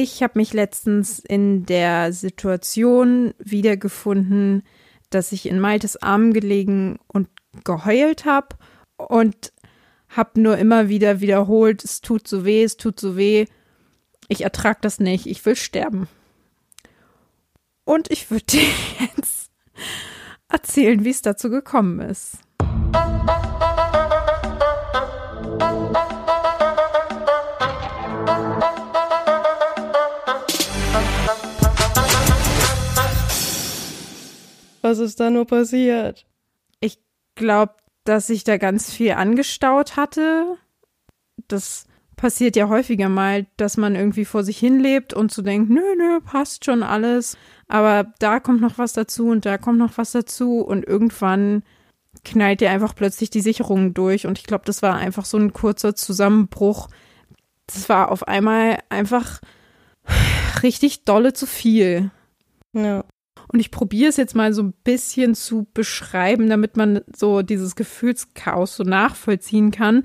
[0.00, 4.62] Ich habe mich letztens in der Situation wiedergefunden,
[5.10, 7.28] dass ich in Maltes Arm gelegen und
[7.64, 8.54] geheult habe
[8.96, 9.52] und
[10.08, 13.46] habe nur immer wieder wiederholt, es tut so weh, es tut so weh.
[14.28, 16.06] Ich ertrage das nicht, ich will sterben.
[17.82, 18.68] Und ich würde dir
[19.00, 19.50] jetzt
[20.48, 22.38] erzählen, wie es dazu gekommen ist.
[34.82, 36.26] Was ist da nur passiert?
[36.80, 36.98] Ich
[37.34, 37.74] glaube,
[38.04, 40.56] dass sich da ganz viel angestaut hatte.
[41.48, 41.86] Das
[42.16, 45.94] passiert ja häufiger mal, dass man irgendwie vor sich hin lebt und so denkt, nö,
[45.96, 47.38] nö, passt schon alles.
[47.68, 51.62] Aber da kommt noch was dazu und da kommt noch was dazu und irgendwann
[52.24, 54.26] knallt dir einfach plötzlich die Sicherung durch.
[54.26, 56.88] Und ich glaube, das war einfach so ein kurzer Zusammenbruch.
[57.66, 59.40] Das war auf einmal einfach
[60.62, 62.10] richtig dolle zu viel.
[62.72, 63.04] Ja.
[63.50, 67.76] Und ich probiere es jetzt mal so ein bisschen zu beschreiben, damit man so dieses
[67.76, 70.04] Gefühlschaos so nachvollziehen kann.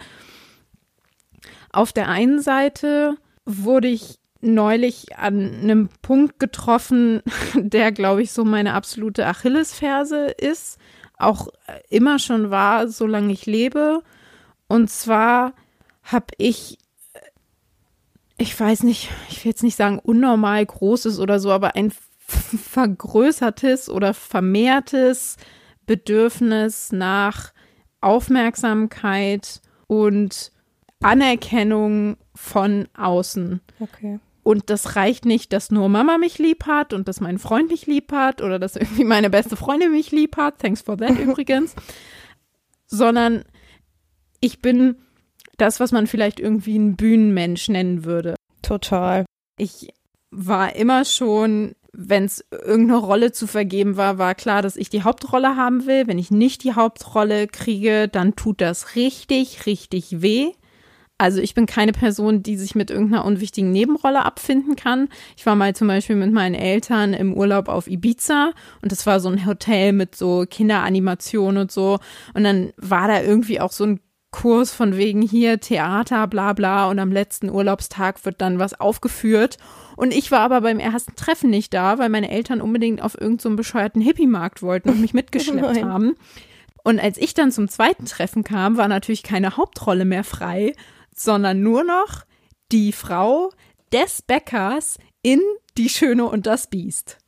[1.72, 7.22] Auf der einen Seite wurde ich neulich an einem Punkt getroffen,
[7.56, 10.78] der, glaube ich, so meine absolute Achillesferse ist,
[11.18, 11.48] auch
[11.90, 14.02] immer schon war, solange ich lebe.
[14.68, 15.54] Und zwar
[16.04, 16.78] habe ich,
[18.38, 21.94] ich weiß nicht, ich will jetzt nicht sagen unnormal großes oder so, aber ein
[22.28, 25.38] vergrößertes oder vermehrtes
[25.86, 27.54] Bedürfnis nach
[28.02, 30.52] Aufmerksamkeit und
[31.02, 33.62] Anerkennung von außen.
[33.80, 34.20] Okay.
[34.44, 37.86] Und das reicht nicht, dass nur Mama mich lieb hat und dass mein Freund mich
[37.88, 40.60] lieb hat oder dass irgendwie meine beste Freundin mich lieb hat.
[40.60, 41.76] Thanks for that übrigens.
[42.88, 43.44] Sondern
[44.42, 44.98] ich bin
[45.58, 48.36] das, was man vielleicht irgendwie ein Bühnenmensch nennen würde.
[48.62, 49.26] Total.
[49.58, 49.90] Ich
[50.32, 55.04] war immer schon wenn es irgendeine Rolle zu vergeben war, war klar, dass ich die
[55.04, 56.08] Hauptrolle haben will.
[56.08, 60.52] Wenn ich nicht die Hauptrolle kriege, dann tut das richtig, richtig weh.
[61.20, 65.08] Also ich bin keine Person, die sich mit irgendeiner unwichtigen Nebenrolle abfinden kann.
[65.38, 68.52] Ich war mal zum Beispiel mit meinen Eltern im Urlaub auf Ibiza
[68.82, 72.00] und das war so ein Hotel mit so Kinderanimation und so.
[72.34, 74.00] Und dann war da irgendwie auch so ein
[74.34, 79.58] Kurs von wegen hier Theater, bla bla und am letzten Urlaubstag wird dann was aufgeführt.
[79.96, 83.40] Und ich war aber beim ersten Treffen nicht da, weil meine Eltern unbedingt auf irgendeinen
[83.40, 86.16] so bescheuerten Hippie-Markt wollten und mich mitgeschleppt haben.
[86.84, 90.74] Und als ich dann zum zweiten Treffen kam, war natürlich keine Hauptrolle mehr frei,
[91.16, 92.26] sondern nur noch
[92.72, 93.52] die Frau
[93.94, 95.40] des Bäckers in
[95.78, 97.20] Die Schöne und das Biest.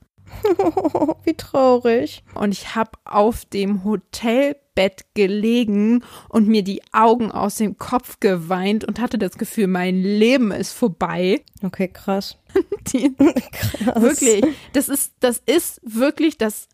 [1.23, 2.23] Wie traurig.
[2.33, 8.19] Und ich habe auf dem Hotel Bett gelegen und mir die Augen aus dem Kopf
[8.19, 11.43] geweint und hatte das Gefühl, mein Leben ist vorbei.
[11.63, 12.37] Okay, krass.
[12.87, 14.01] Die, krass.
[14.01, 14.43] Wirklich,
[14.73, 16.67] das ist, das ist wirklich das,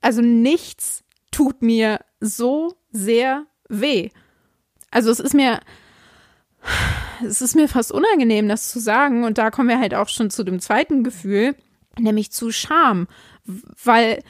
[0.00, 4.10] also nichts tut mir so sehr weh.
[4.90, 5.60] Also es ist mir,
[7.24, 9.24] es ist mir fast unangenehm, das zu sagen.
[9.24, 11.54] Und da kommen wir halt auch schon zu dem zweiten Gefühl,
[12.00, 13.08] nämlich zu Scham.
[13.44, 14.22] Weil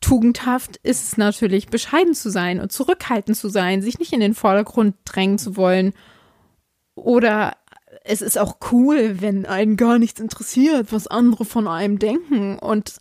[0.00, 4.34] tugendhaft ist es natürlich, bescheiden zu sein und zurückhaltend zu sein, sich nicht in den
[4.34, 5.94] Vordergrund drängen zu wollen.
[6.94, 7.56] Oder
[8.04, 12.58] es ist auch cool, wenn einen gar nichts interessiert, was andere von einem denken.
[12.58, 12.98] Und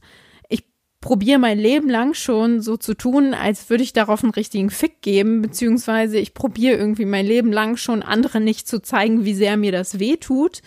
[0.47, 0.63] ich
[1.01, 5.01] probiere mein Leben lang schon so zu tun, als würde ich darauf einen richtigen Fick
[5.01, 9.57] geben, beziehungsweise ich probiere irgendwie mein Leben lang schon anderen nicht zu zeigen, wie sehr
[9.57, 10.61] mir das weh tut.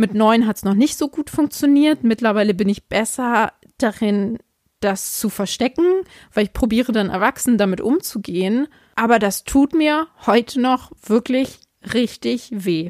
[0.00, 2.04] Mit neun hat es noch nicht so gut funktioniert.
[2.04, 4.38] Mittlerweile bin ich besser darin,
[4.80, 5.84] das zu verstecken,
[6.32, 8.66] weil ich probiere dann erwachsen damit umzugehen.
[8.96, 11.58] Aber das tut mir heute noch wirklich
[11.92, 12.88] richtig weh.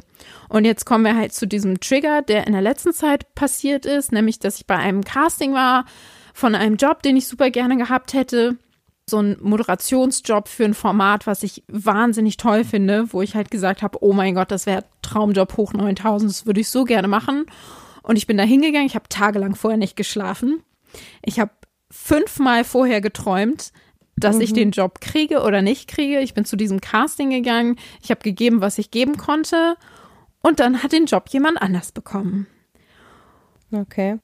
[0.49, 4.13] Und jetzt kommen wir halt zu diesem Trigger, der in der letzten Zeit passiert ist,
[4.13, 5.87] nämlich dass ich bei einem Casting war
[6.33, 8.57] von einem Job, den ich super gerne gehabt hätte.
[9.11, 13.83] So ein Moderationsjob für ein Format, was ich wahnsinnig toll finde, wo ich halt gesagt
[13.83, 17.47] habe, oh mein Gott, das wäre Traumjob hoch 9000, das würde ich so gerne machen.
[18.03, 20.63] Und ich bin da hingegangen, ich habe tagelang vorher nicht geschlafen.
[21.23, 21.51] Ich habe
[21.91, 23.73] fünfmal vorher geträumt,
[24.17, 24.43] dass mhm.
[24.43, 26.21] ich den Job kriege oder nicht kriege.
[26.21, 29.77] Ich bin zu diesem Casting gegangen, ich habe gegeben, was ich geben konnte
[30.43, 32.47] und dann hat den Job jemand anders bekommen.
[33.73, 34.19] Okay.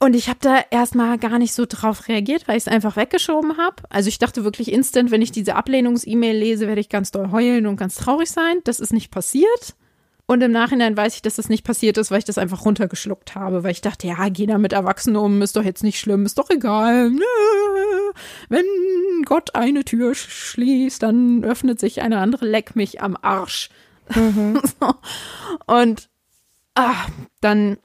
[0.00, 3.56] Und ich habe da erstmal gar nicht so drauf reagiert, weil ich es einfach weggeschoben
[3.56, 3.82] habe.
[3.90, 7.66] Also ich dachte wirklich instant, wenn ich diese Ablehnungs-E-Mail lese, werde ich ganz doll heulen
[7.66, 8.60] und ganz traurig sein.
[8.62, 9.74] Das ist nicht passiert.
[10.26, 13.34] Und im Nachhinein weiß ich, dass das nicht passiert ist, weil ich das einfach runtergeschluckt
[13.34, 16.26] habe, weil ich dachte, ja, geh da mit Erwachsenen um, ist doch jetzt nicht schlimm,
[16.26, 17.10] ist doch egal.
[18.50, 18.66] Wenn
[19.24, 23.70] Gott eine Tür schließt, dann öffnet sich eine andere, leck mich am Arsch.
[24.14, 24.60] Mhm.
[25.66, 26.10] Und
[26.74, 27.06] ah,
[27.40, 27.78] dann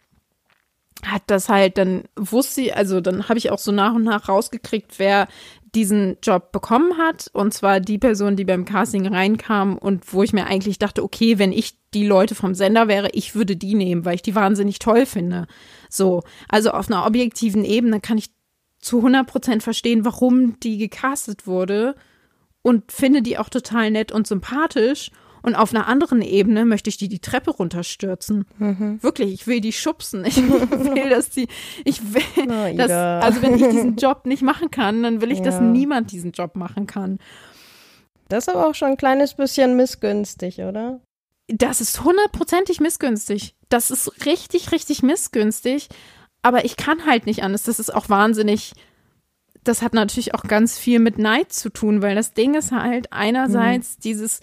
[1.05, 4.29] hat das halt, dann wusste sie, also dann habe ich auch so nach und nach
[4.29, 5.27] rausgekriegt, wer
[5.75, 7.29] diesen Job bekommen hat.
[7.33, 11.39] Und zwar die Person, die beim Casting reinkam und wo ich mir eigentlich dachte, okay,
[11.39, 14.79] wenn ich die Leute vom Sender wäre, ich würde die nehmen, weil ich die wahnsinnig
[14.79, 15.47] toll finde.
[15.89, 18.31] So, also auf einer objektiven Ebene kann ich
[18.79, 21.95] zu 100 Prozent verstehen, warum die gecastet wurde
[22.61, 25.11] und finde die auch total nett und sympathisch.
[25.43, 28.45] Und auf einer anderen Ebene möchte ich die die Treppe runterstürzen.
[28.57, 29.03] Mhm.
[29.03, 30.25] Wirklich, ich will die schubsen.
[30.33, 31.47] Ich will, dass die,
[31.83, 35.39] ich will, oh, dass, also wenn ich diesen Job nicht machen kann, dann will ich,
[35.39, 35.45] ja.
[35.45, 37.19] dass niemand diesen Job machen kann.
[38.29, 41.01] Das ist aber auch schon ein kleines bisschen missgünstig, oder?
[41.47, 43.55] Das ist hundertprozentig missgünstig.
[43.69, 45.89] Das ist richtig, richtig missgünstig.
[46.41, 47.63] Aber ich kann halt nicht anders.
[47.63, 48.73] Das ist auch wahnsinnig
[49.63, 53.11] das hat natürlich auch ganz viel mit Neid zu tun, weil das Ding ist halt
[53.11, 54.01] einerseits mhm.
[54.01, 54.39] dieses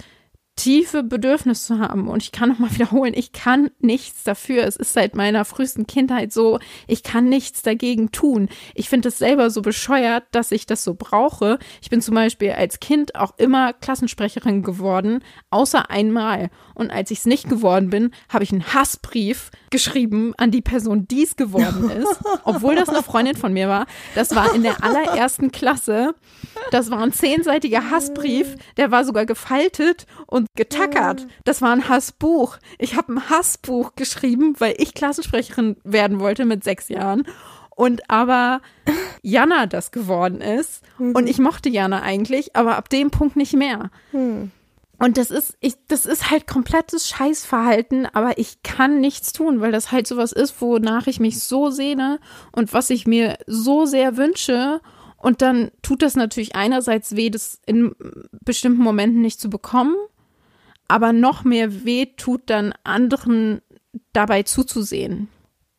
[0.60, 2.06] tiefe Bedürfnis zu haben.
[2.06, 4.64] Und ich kann noch mal wiederholen, ich kann nichts dafür.
[4.64, 8.48] Es ist seit meiner frühesten Kindheit so, ich kann nichts dagegen tun.
[8.74, 11.58] Ich finde es selber so bescheuert, dass ich das so brauche.
[11.80, 16.50] Ich bin zum Beispiel als Kind auch immer Klassensprecherin geworden, außer einmal.
[16.74, 21.08] Und als ich es nicht geworden bin, habe ich einen Hassbrief geschrieben an die Person,
[21.08, 23.86] die es geworden ist, obwohl das eine Freundin von mir war.
[24.14, 26.14] Das war in der allerersten Klasse.
[26.70, 31.26] Das war ein zehnseitiger Hassbrief, der war sogar gefaltet und getackert.
[31.44, 32.58] Das war ein Hassbuch.
[32.78, 37.26] Ich habe ein Hassbuch geschrieben, weil ich Klassensprecherin werden wollte mit sechs Jahren.
[37.70, 38.60] Und aber
[39.22, 40.82] Jana das geworden ist.
[40.98, 41.14] Mhm.
[41.14, 43.90] Und ich mochte Jana eigentlich, aber ab dem Punkt nicht mehr.
[44.12, 44.50] Mhm.
[44.98, 49.72] Und das ist, ich, das ist halt komplettes Scheißverhalten, aber ich kann nichts tun, weil
[49.72, 52.20] das halt sowas ist, wonach ich mich so sehne
[52.52, 54.82] und was ich mir so sehr wünsche.
[55.16, 57.94] Und dann tut das natürlich einerseits weh, das in
[58.44, 59.94] bestimmten Momenten nicht zu bekommen,
[60.90, 63.60] aber noch mehr weh tut dann anderen
[64.12, 65.28] dabei zuzusehen.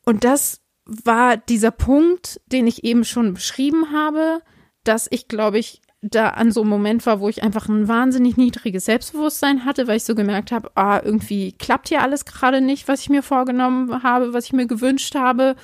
[0.05, 4.41] Und das war dieser Punkt, den ich eben schon beschrieben habe,
[4.85, 8.37] dass ich, glaube ich, da an so einem Moment war, wo ich einfach ein wahnsinnig
[8.37, 12.87] niedriges Selbstbewusstsein hatte, weil ich so gemerkt habe, ah, irgendwie klappt hier alles gerade nicht,
[12.87, 15.55] was ich mir vorgenommen habe, was ich mir gewünscht habe.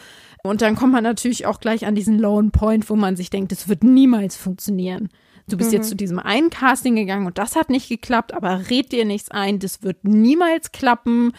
[0.43, 3.53] Und dann kommt man natürlich auch gleich an diesen Lone Point, wo man sich denkt,
[3.53, 5.09] das wird niemals funktionieren.
[5.47, 5.77] Du bist mhm.
[5.77, 9.31] jetzt zu diesem einen Casting gegangen und das hat nicht geklappt, aber red dir nichts
[9.31, 11.33] ein, das wird niemals klappen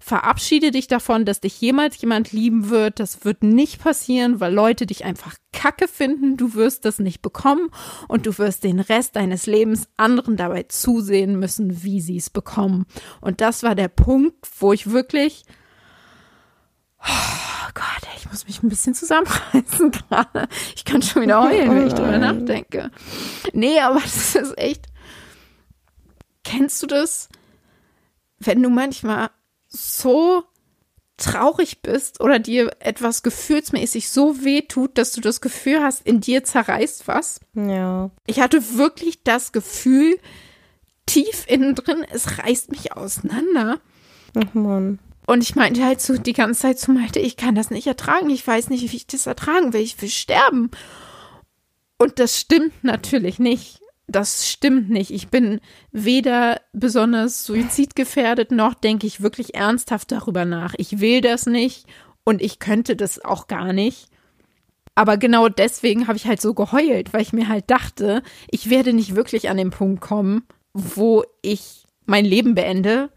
[0.00, 2.98] verabschiede dich davon, dass dich jemals jemand lieben wird.
[2.98, 6.36] Das wird nicht passieren, weil Leute dich einfach kacke finden.
[6.38, 7.68] Du wirst das nicht bekommen
[8.08, 12.86] und du wirst den Rest deines Lebens anderen dabei zusehen müssen, wie sie es bekommen.
[13.20, 15.44] Und das war der Punkt, wo ich wirklich
[17.02, 18.09] Oh Gott,
[18.50, 20.48] mich ein bisschen zusammenreißen gerade.
[20.74, 22.90] Ich kann schon wieder heulen, wenn ich drüber nachdenke.
[23.52, 24.86] Nee, aber das ist echt.
[26.42, 27.28] Kennst du das?
[28.38, 29.30] Wenn du manchmal
[29.68, 30.42] so
[31.16, 36.20] traurig bist oder dir etwas gefühlsmäßig so weh tut, dass du das Gefühl hast, in
[36.20, 37.40] dir zerreißt was.
[37.54, 38.10] Ja.
[38.26, 40.18] Ich hatte wirklich das Gefühl,
[41.04, 43.80] tief innen drin, es reißt mich auseinander.
[44.34, 44.98] Ach Mann.
[45.30, 48.30] Und ich meinte halt so die ganze Zeit zu Malte, ich kann das nicht ertragen.
[48.30, 49.80] Ich weiß nicht, wie ich das ertragen will.
[49.80, 50.70] Ich will sterben.
[51.98, 53.80] Und das stimmt natürlich nicht
[54.10, 55.10] das stimmt nicht.
[55.10, 55.60] Ich bin
[55.92, 60.74] weder besonders suizidgefährdet, noch denke ich wirklich ernsthaft darüber nach.
[60.78, 61.86] Ich will das nicht
[62.24, 64.08] und ich könnte das auch gar nicht.
[64.94, 68.92] Aber genau deswegen habe ich halt so geheult, weil ich mir halt dachte, ich werde
[68.92, 73.10] nicht wirklich an den Punkt kommen, wo ich mein Leben beende.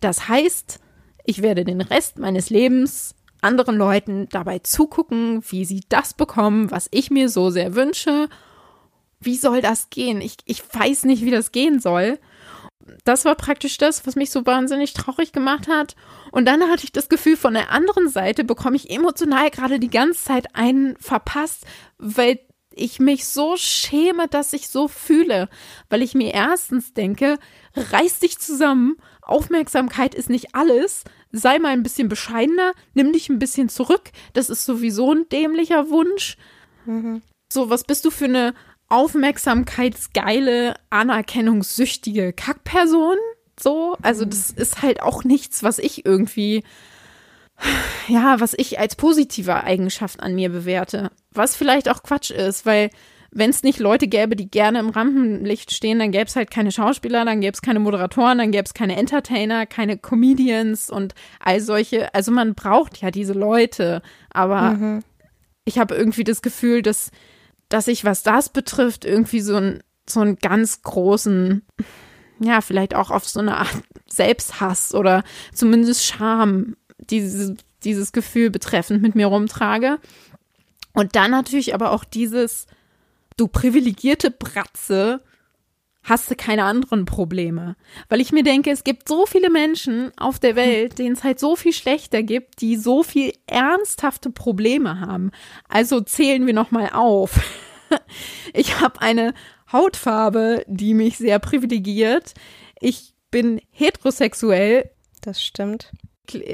[0.00, 0.80] Das heißt,
[1.26, 6.88] ich werde den Rest meines Lebens anderen Leuten dabei zugucken, wie sie das bekommen, was
[6.90, 8.28] ich mir so sehr wünsche
[9.20, 10.20] wie soll das gehen?
[10.20, 12.18] Ich, ich weiß nicht, wie das gehen soll.
[13.04, 15.96] Das war praktisch das, was mich so wahnsinnig traurig gemacht hat.
[16.30, 19.90] Und dann hatte ich das Gefühl, von der anderen Seite bekomme ich emotional gerade die
[19.90, 21.64] ganze Zeit einen verpasst,
[21.98, 22.38] weil
[22.72, 25.48] ich mich so schäme, dass ich so fühle.
[25.88, 27.38] Weil ich mir erstens denke,
[27.74, 33.38] reiß dich zusammen, Aufmerksamkeit ist nicht alles, sei mal ein bisschen bescheidener, nimm dich ein
[33.38, 36.36] bisschen zurück, das ist sowieso ein dämlicher Wunsch.
[36.84, 37.22] Mhm.
[37.52, 38.54] So, was bist du für eine
[38.88, 43.16] aufmerksamkeitsgeile, anerkennungssüchtige Kackperson.
[43.58, 44.30] So, also mhm.
[44.30, 46.62] das ist halt auch nichts, was ich irgendwie,
[48.08, 51.10] ja, was ich als positive Eigenschaft an mir bewerte.
[51.32, 52.90] Was vielleicht auch Quatsch ist, weil
[53.36, 56.72] wenn es nicht Leute gäbe, die gerne im Rampenlicht stehen, dann gäbe es halt keine
[56.72, 61.60] Schauspieler, dann gäbe es keine Moderatoren, dann gäbe es keine Entertainer, keine Comedians und all
[61.60, 62.14] solche.
[62.14, 65.02] Also man braucht ja diese Leute, aber mhm.
[65.64, 67.10] ich habe irgendwie das Gefühl, dass
[67.68, 71.62] dass ich, was das betrifft, irgendwie so, ein, so einen ganz großen,
[72.38, 79.02] ja, vielleicht auch auf so eine Art Selbsthass oder zumindest Scham, diese dieses Gefühl betreffend
[79.02, 79.98] mit mir rumtrage.
[80.92, 82.66] Und dann natürlich aber auch dieses,
[83.36, 85.22] du privilegierte Bratze,
[86.02, 87.76] hast du keine anderen Probleme.
[88.08, 91.40] Weil ich mir denke, es gibt so viele Menschen auf der Welt, denen es halt
[91.40, 95.32] so viel schlechter gibt, die so viel ernsthafte Probleme haben.
[95.68, 97.40] Also zählen wir nochmal auf.
[98.52, 99.32] Ich habe eine
[99.70, 102.34] Hautfarbe, die mich sehr privilegiert.
[102.80, 104.90] Ich bin heterosexuell.
[105.20, 105.92] Das stimmt.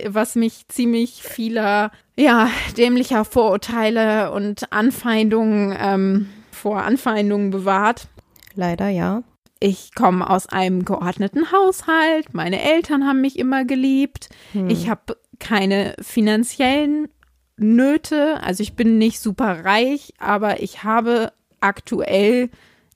[0.09, 6.29] Was mich ziemlich vieler, ja, dämlicher Vorurteile und Anfeindungen ähm,
[6.63, 8.07] vor Anfeindungen bewahrt.
[8.55, 9.25] Leider ja.
[9.59, 12.35] Ich komme aus einem geordneten Haushalt.
[12.35, 14.29] Meine Eltern haben mich immer geliebt.
[14.53, 14.71] Hm.
[14.71, 17.09] Ich habe keine finanziellen
[17.57, 18.41] Nöte.
[18.45, 22.49] Also ich bin nicht super reich, aber ich habe aktuell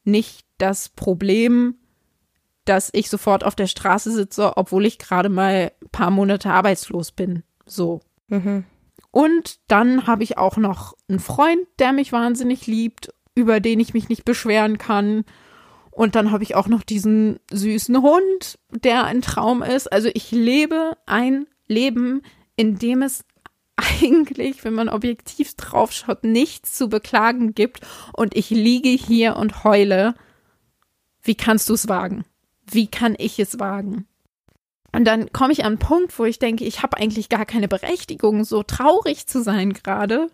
[0.04, 1.74] nicht das Problem,
[2.66, 7.10] dass ich sofort auf der Straße sitze, obwohl ich gerade mal ein paar Monate arbeitslos
[7.10, 7.42] bin.
[7.64, 8.00] So.
[8.28, 8.64] Mhm.
[9.10, 13.94] Und dann habe ich auch noch einen Freund, der mich wahnsinnig liebt, über den ich
[13.94, 15.24] mich nicht beschweren kann.
[15.92, 19.92] Und dann habe ich auch noch diesen süßen Hund, der ein Traum ist.
[19.92, 22.22] Also ich lebe ein Leben,
[22.56, 23.24] in dem es
[23.76, 27.80] eigentlich, wenn man objektiv draufschaut, nichts zu beklagen gibt.
[28.12, 30.14] Und ich liege hier und heule.
[31.22, 32.24] Wie kannst du es wagen?
[32.70, 34.06] Wie kann ich es wagen?
[34.92, 37.68] Und dann komme ich an einen Punkt, wo ich denke, ich habe eigentlich gar keine
[37.68, 40.30] Berechtigung, so traurig zu sein gerade.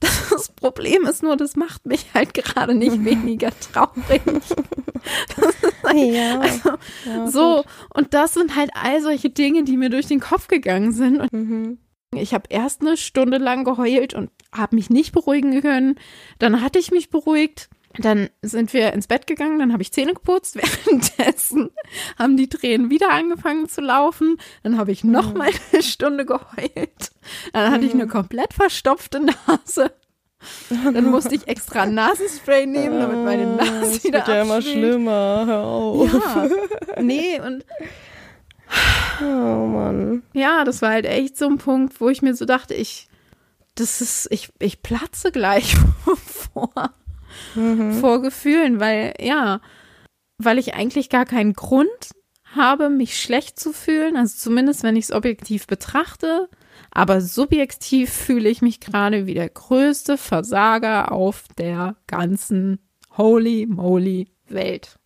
[0.30, 4.22] Das Problem ist nur, das macht mich halt gerade nicht weniger traurig.
[5.94, 6.70] ja, also,
[7.06, 7.66] ja, so, gut.
[7.94, 11.20] und das sind halt all solche Dinge, die mir durch den Kopf gegangen sind.
[11.20, 11.78] Und mhm.
[12.14, 15.96] ich habe erst eine Stunde lang geheult und habe mich nicht beruhigen können.
[16.38, 17.68] Dann hatte ich mich beruhigt.
[17.98, 20.56] Dann sind wir ins Bett gegangen, dann habe ich Zähne geputzt.
[20.86, 21.70] Währenddessen
[22.18, 24.38] haben die Tränen wieder angefangen zu laufen.
[24.62, 25.38] Dann habe ich noch mhm.
[25.38, 27.10] mal eine Stunde geheult.
[27.52, 28.10] Dann hatte ich eine mhm.
[28.10, 29.92] komplett verstopfte Nase.
[30.68, 34.42] Dann musste ich extra Nasenspray nehmen, damit meine ah, Nase das wieder Das wird ja
[34.42, 35.44] immer schlimmer.
[35.46, 36.12] Hör auf.
[36.12, 37.64] Ja, nee, und
[39.20, 40.22] Oh Mann.
[40.32, 43.08] Ja, das war halt echt so ein Punkt, wo ich mir so dachte, ich,
[43.76, 45.76] das ist, ich, ich platze gleich
[46.52, 46.72] vor
[47.54, 47.92] mhm.
[47.94, 49.60] vor Gefühlen, weil ja,
[50.38, 51.88] weil ich eigentlich gar keinen Grund
[52.54, 56.48] habe, mich schlecht zu fühlen, also zumindest wenn ich es objektiv betrachte,
[56.90, 62.78] aber subjektiv fühle ich mich gerade wie der größte Versager auf der ganzen
[63.16, 64.98] holy moly Welt.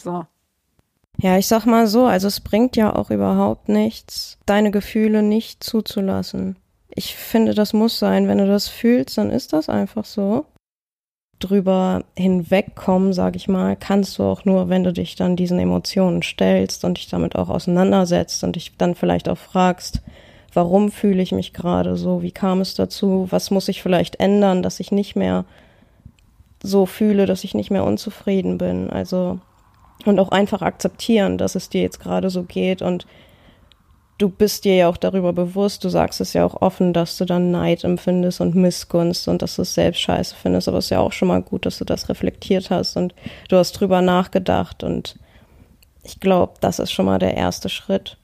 [0.00, 0.26] So.
[1.18, 5.62] Ja, ich sag mal so, also es bringt ja auch überhaupt nichts, deine Gefühle nicht
[5.62, 6.56] zuzulassen.
[6.88, 8.28] Ich finde, das muss sein.
[8.28, 10.46] Wenn du das fühlst, dann ist das einfach so
[11.44, 16.22] drüber hinwegkommen, sag ich mal, kannst du auch nur, wenn du dich dann diesen Emotionen
[16.22, 20.02] stellst und dich damit auch auseinandersetzt und dich dann vielleicht auch fragst,
[20.54, 24.62] warum fühle ich mich gerade so, wie kam es dazu, was muss ich vielleicht ändern,
[24.62, 25.44] dass ich nicht mehr
[26.62, 28.90] so fühle, dass ich nicht mehr unzufrieden bin.
[28.90, 29.38] Also
[30.04, 33.06] und auch einfach akzeptieren, dass es dir jetzt gerade so geht und
[34.22, 37.24] du bist dir ja auch darüber bewusst, du sagst es ja auch offen, dass du
[37.24, 40.90] dann Neid empfindest und Missgunst und dass du es selbst scheiße findest, aber es ist
[40.90, 43.14] ja auch schon mal gut, dass du das reflektiert hast und
[43.48, 45.18] du hast drüber nachgedacht und
[46.04, 48.16] ich glaube, das ist schon mal der erste Schritt.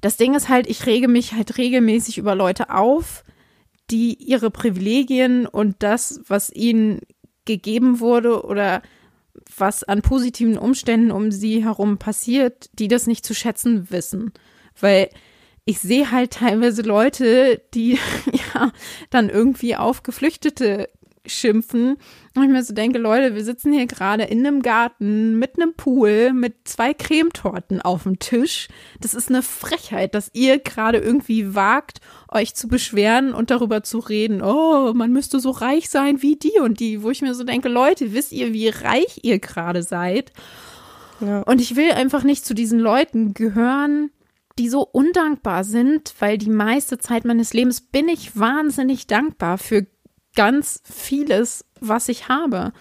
[0.00, 3.24] Das Ding ist halt, ich rege mich halt regelmäßig über Leute auf,
[3.90, 7.00] die ihre Privilegien und das, was ihnen
[7.44, 8.80] gegeben wurde oder
[9.56, 14.32] was an positiven Umständen um sie herum passiert, die das nicht zu schätzen wissen
[14.82, 15.10] weil
[15.64, 17.98] ich sehe halt teilweise Leute, die
[18.54, 18.72] ja
[19.10, 20.88] dann irgendwie auf Geflüchtete
[21.26, 21.96] schimpfen.
[22.34, 25.74] Und ich mir so denke, Leute, wir sitzen hier gerade in einem Garten mit einem
[25.74, 28.68] Pool mit zwei Cremetorten auf dem Tisch.
[29.00, 33.98] Das ist eine Frechheit, dass ihr gerade irgendwie wagt, euch zu beschweren und darüber zu
[33.98, 34.42] reden.
[34.42, 37.68] Oh, man müsste so reich sein wie die und die, wo ich mir so denke,
[37.68, 40.32] Leute, wisst ihr, wie reich ihr gerade seid?
[41.20, 41.42] Ja.
[41.42, 44.10] Und ich will einfach nicht zu diesen Leuten gehören,
[44.60, 49.86] die so undankbar sind, weil die meiste Zeit meines Lebens bin ich wahnsinnig dankbar für
[50.36, 52.74] ganz vieles, was ich habe.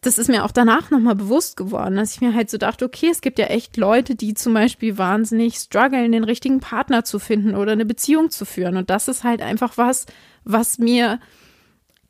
[0.00, 3.08] Das ist mir auch danach nochmal bewusst geworden, dass ich mir halt so dachte, okay,
[3.12, 7.54] es gibt ja echt Leute, die zum Beispiel wahnsinnig strugglen, den richtigen Partner zu finden
[7.54, 8.76] oder eine Beziehung zu führen.
[8.76, 10.06] Und das ist halt einfach was,
[10.42, 11.20] was mir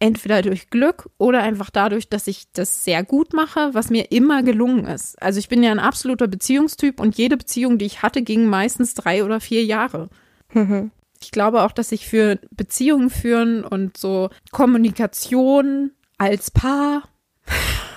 [0.03, 4.43] entweder durch Glück oder einfach dadurch, dass ich das sehr gut mache, was mir immer
[4.43, 5.23] gelungen ist.
[5.23, 8.95] Also ich bin ja ein absoluter Beziehungstyp und jede Beziehung, die ich hatte, ging meistens
[8.95, 10.09] drei oder vier Jahre.
[10.53, 10.91] Mhm.
[11.21, 17.05] Ich glaube auch, dass ich für Beziehungen führen und so Kommunikation als Paar,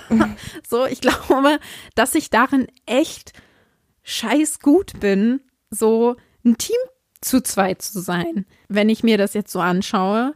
[0.08, 0.36] mhm.
[0.68, 1.58] so, ich glaube,
[1.96, 3.32] dass ich darin echt
[4.04, 6.78] scheiß gut bin, so ein Team
[7.20, 10.34] zu zweit zu sein, wenn ich mir das jetzt so anschaue.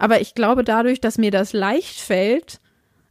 [0.00, 2.60] Aber ich glaube, dadurch, dass mir das leicht fällt,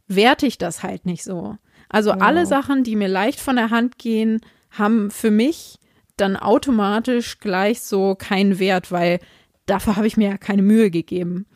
[0.08, 1.56] werte ich das halt nicht so.
[1.88, 2.20] Also wow.
[2.20, 5.78] alle Sachen, die mir leicht von der Hand gehen, haben für mich
[6.16, 9.20] dann automatisch gleich so keinen Wert, weil
[9.66, 11.46] dafür habe ich mir ja keine Mühe gegeben.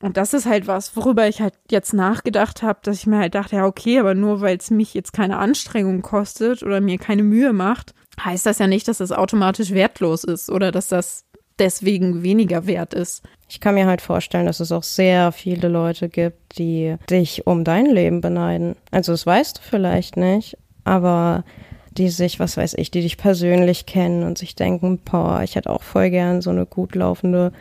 [0.00, 3.34] Und das ist halt was, worüber ich halt jetzt nachgedacht habe, dass ich mir halt
[3.34, 7.22] dachte, ja, okay, aber nur weil es mich jetzt keine Anstrengung kostet oder mir keine
[7.22, 11.24] Mühe macht, heißt das ja nicht, dass das automatisch wertlos ist oder dass das
[11.58, 13.22] deswegen weniger wert ist.
[13.48, 17.62] Ich kann mir halt vorstellen, dass es auch sehr viele Leute gibt, die dich um
[17.62, 18.76] dein Leben beneiden.
[18.90, 21.44] Also das weißt du vielleicht nicht, aber
[21.92, 25.70] die sich, was weiß ich, die dich persönlich kennen und sich denken, boah, ich hätte
[25.70, 27.52] auch voll gern so eine gut laufende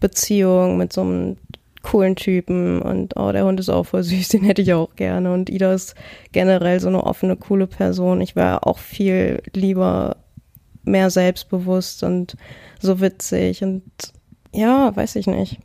[0.00, 1.36] Beziehung mit so einem
[1.82, 5.32] coolen Typen und oh, der Hund ist auch voll süß, den hätte ich auch gerne.
[5.32, 5.94] Und Ida ist
[6.32, 8.20] generell so eine offene, coole Person.
[8.20, 10.16] Ich wäre auch viel lieber
[10.82, 12.36] mehr selbstbewusst und
[12.80, 13.82] so witzig und
[14.54, 15.58] ja, weiß ich nicht.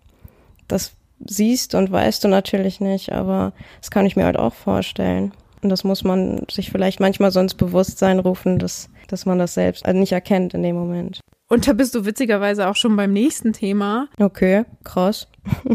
[0.67, 0.93] Das
[1.25, 5.31] siehst und weißt du natürlich nicht, aber das kann ich mir halt auch vorstellen.
[5.61, 9.53] Und das muss man sich vielleicht manchmal so ins Bewusstsein rufen, dass, dass man das
[9.53, 11.19] selbst also nicht erkennt in dem Moment.
[11.49, 14.07] Und da bist du witzigerweise auch schon beim nächsten Thema.
[14.19, 15.27] Okay, krass.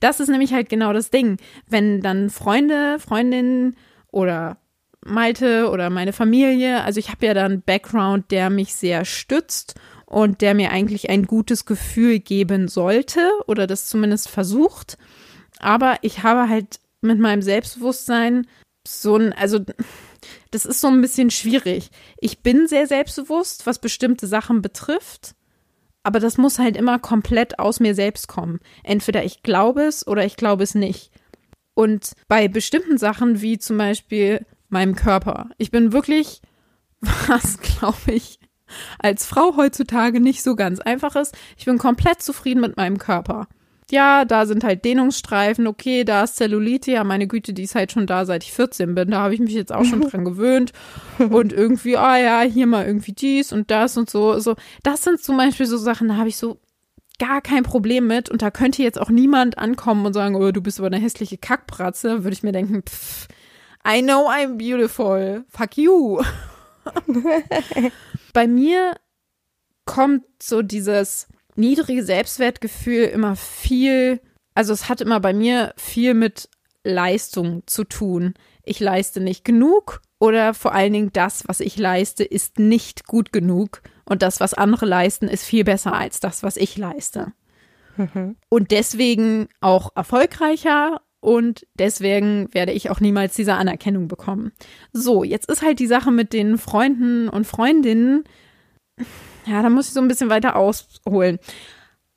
[0.00, 1.38] das ist nämlich halt genau das Ding.
[1.68, 3.76] Wenn dann Freunde, Freundinnen
[4.12, 4.58] oder
[5.04, 9.74] Malte oder meine Familie, also ich habe ja dann einen Background, der mich sehr stützt
[10.14, 14.96] und der mir eigentlich ein gutes Gefühl geben sollte oder das zumindest versucht.
[15.58, 18.46] Aber ich habe halt mit meinem Selbstbewusstsein
[18.86, 19.58] so ein, also
[20.52, 21.90] das ist so ein bisschen schwierig.
[22.18, 25.34] Ich bin sehr selbstbewusst, was bestimmte Sachen betrifft,
[26.04, 28.60] aber das muss halt immer komplett aus mir selbst kommen.
[28.84, 31.10] Entweder ich glaube es oder ich glaube es nicht.
[31.74, 36.40] Und bei bestimmten Sachen, wie zum Beispiel meinem Körper, ich bin wirklich,
[37.00, 38.38] was glaube ich,
[38.98, 43.46] als Frau heutzutage nicht so ganz einfach ist, ich bin komplett zufrieden mit meinem Körper
[43.90, 47.92] ja, da sind halt Dehnungsstreifen, okay, da ist Zellulite, ja, meine Güte, die ist halt
[47.92, 49.10] schon da, seit ich 14 bin.
[49.10, 50.72] Da habe ich mich jetzt auch schon dran gewöhnt.
[51.18, 54.38] Und irgendwie, ah oh ja, hier mal irgendwie dies und das und so.
[54.38, 56.60] So, das sind zum Beispiel so Sachen, da habe ich so
[57.18, 58.30] gar kein Problem mit.
[58.30, 61.38] Und da könnte jetzt auch niemand ankommen und sagen, oh, du bist aber eine hässliche
[61.38, 62.24] Kackbratze.
[62.24, 63.28] Würde ich mir denken, pff,
[63.86, 65.44] I know I'm beautiful.
[65.50, 66.22] Fuck you.
[68.32, 68.96] Bei mir
[69.84, 74.20] kommt so dieses niedrige Selbstwertgefühl immer viel,
[74.54, 76.48] also es hat immer bei mir viel mit
[76.82, 78.34] Leistung zu tun.
[78.62, 83.32] Ich leiste nicht genug oder vor allen Dingen das, was ich leiste, ist nicht gut
[83.32, 87.32] genug und das, was andere leisten, ist viel besser als das, was ich leiste.
[87.96, 88.36] Mhm.
[88.48, 94.52] Und deswegen auch erfolgreicher und deswegen werde ich auch niemals diese Anerkennung bekommen.
[94.92, 98.24] So, jetzt ist halt die Sache mit den Freunden und Freundinnen
[99.46, 101.38] ja, da muss ich so ein bisschen weiter ausholen.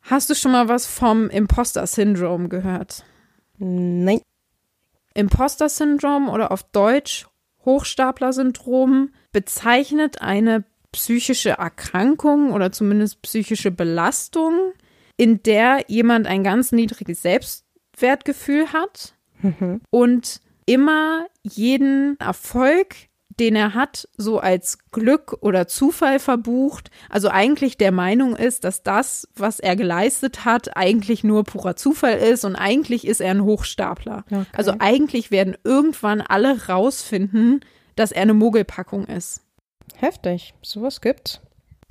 [0.01, 3.03] Hast du schon mal was vom Imposter-Syndrom gehört?
[3.57, 4.21] Nein.
[5.13, 7.27] Imposter-Syndrom oder auf Deutsch
[7.65, 14.71] Hochstapler-Syndrom bezeichnet eine psychische Erkrankung oder zumindest psychische Belastung,
[15.17, 17.21] in der jemand ein ganz niedriges
[17.97, 19.81] Selbstwertgefühl hat mhm.
[19.89, 22.95] und immer jeden Erfolg
[23.39, 26.89] den er hat, so als Glück oder Zufall verbucht.
[27.07, 32.17] Also eigentlich der Meinung ist, dass das, was er geleistet hat, eigentlich nur purer Zufall
[32.17, 34.25] ist und eigentlich ist er ein Hochstapler.
[34.25, 34.43] Okay.
[34.53, 37.61] Also eigentlich werden irgendwann alle rausfinden,
[37.95, 39.41] dass er eine Mogelpackung ist.
[39.95, 41.39] Heftig, sowas gibt's.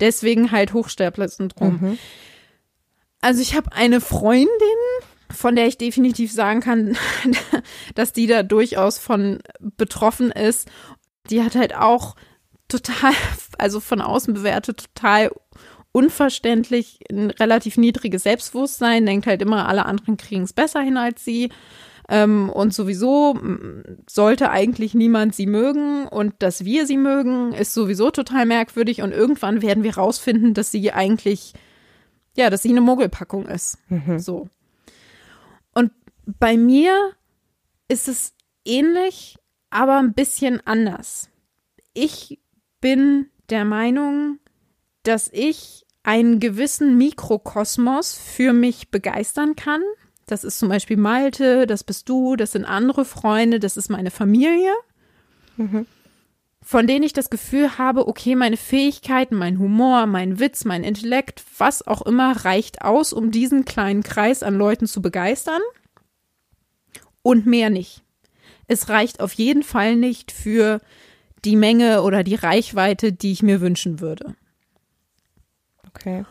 [0.01, 1.79] Deswegen halt Hochstapler-Syndrom.
[1.79, 1.97] Mhm.
[3.21, 4.49] Also ich habe eine Freundin,
[5.31, 6.97] von der ich definitiv sagen kann,
[7.95, 10.69] dass die da durchaus von betroffen ist
[11.29, 12.15] die hat halt auch
[12.67, 13.13] total,
[13.57, 15.31] also von außen bewertet, total
[15.91, 21.23] unverständlich ein relativ niedriges Selbstbewusstsein, denkt halt immer, alle anderen kriegen es besser hin als
[21.23, 21.49] sie.
[22.09, 23.37] Ähm, und sowieso
[24.09, 29.11] sollte eigentlich niemand sie mögen und dass wir sie mögen, ist sowieso total merkwürdig und
[29.11, 31.53] irgendwann werden wir rausfinden, dass sie eigentlich,
[32.37, 33.77] ja, dass sie eine Mogelpackung ist.
[33.89, 34.19] Mhm.
[34.19, 34.47] So.
[36.27, 37.13] Bei mir
[37.87, 38.33] ist es
[38.65, 39.37] ähnlich
[39.69, 41.29] aber ein bisschen anders.
[41.93, 42.39] Ich
[42.81, 44.39] bin der Meinung,
[45.03, 49.81] dass ich einen gewissen Mikrokosmos für mich begeistern kann.
[50.25, 54.11] Das ist zum Beispiel Malte, das bist du, das sind andere Freunde, das ist meine
[54.11, 54.73] Familie.
[55.55, 55.85] Mhm.
[56.61, 61.41] Von denen ich das Gefühl habe, okay, meine Fähigkeiten, mein Humor, mein Witz, mein Intellekt,
[61.57, 65.61] was auch immer, reicht aus, um diesen kleinen Kreis an Leuten zu begeistern.
[67.27, 68.03] Und mehr nicht
[68.67, 70.79] es reicht auf jeden Fall nicht für
[71.45, 74.35] die Menge oder die Reichweite, die ich mir wünschen würde.
[75.87, 76.25] Okay.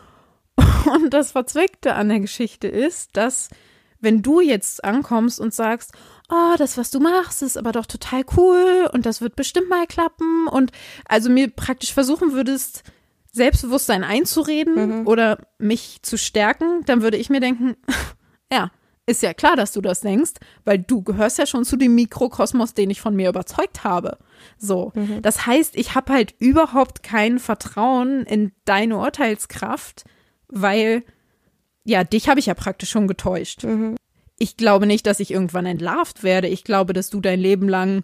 [0.95, 3.49] Und das Verzwickte an der Geschichte ist, dass
[4.01, 5.93] wenn du jetzt ankommst und sagst,
[6.29, 9.87] oh, das, was du machst, ist aber doch total cool und das wird bestimmt mal
[9.87, 10.71] klappen und
[11.07, 12.85] also mir praktisch versuchen würdest,
[13.33, 15.07] Selbstbewusstsein einzureden mhm.
[15.07, 17.77] oder mich zu stärken, dann würde ich mir denken,
[18.53, 18.71] ja,
[19.07, 20.33] ist ja klar, dass du das denkst,
[20.65, 24.19] weil du gehörst ja schon zu dem Mikrokosmos, den ich von mir überzeugt habe.
[24.59, 25.23] So, mhm.
[25.23, 30.05] das heißt, ich habe halt überhaupt kein Vertrauen in deine Urteilskraft,
[30.49, 31.05] weil
[31.85, 33.63] ja, dich habe ich ja praktisch schon getäuscht.
[33.63, 33.95] Mhm.
[34.39, 36.49] Ich glaube nicht, dass ich irgendwann entlarvt werde.
[36.49, 38.03] Ich glaube, dass du dein Leben lang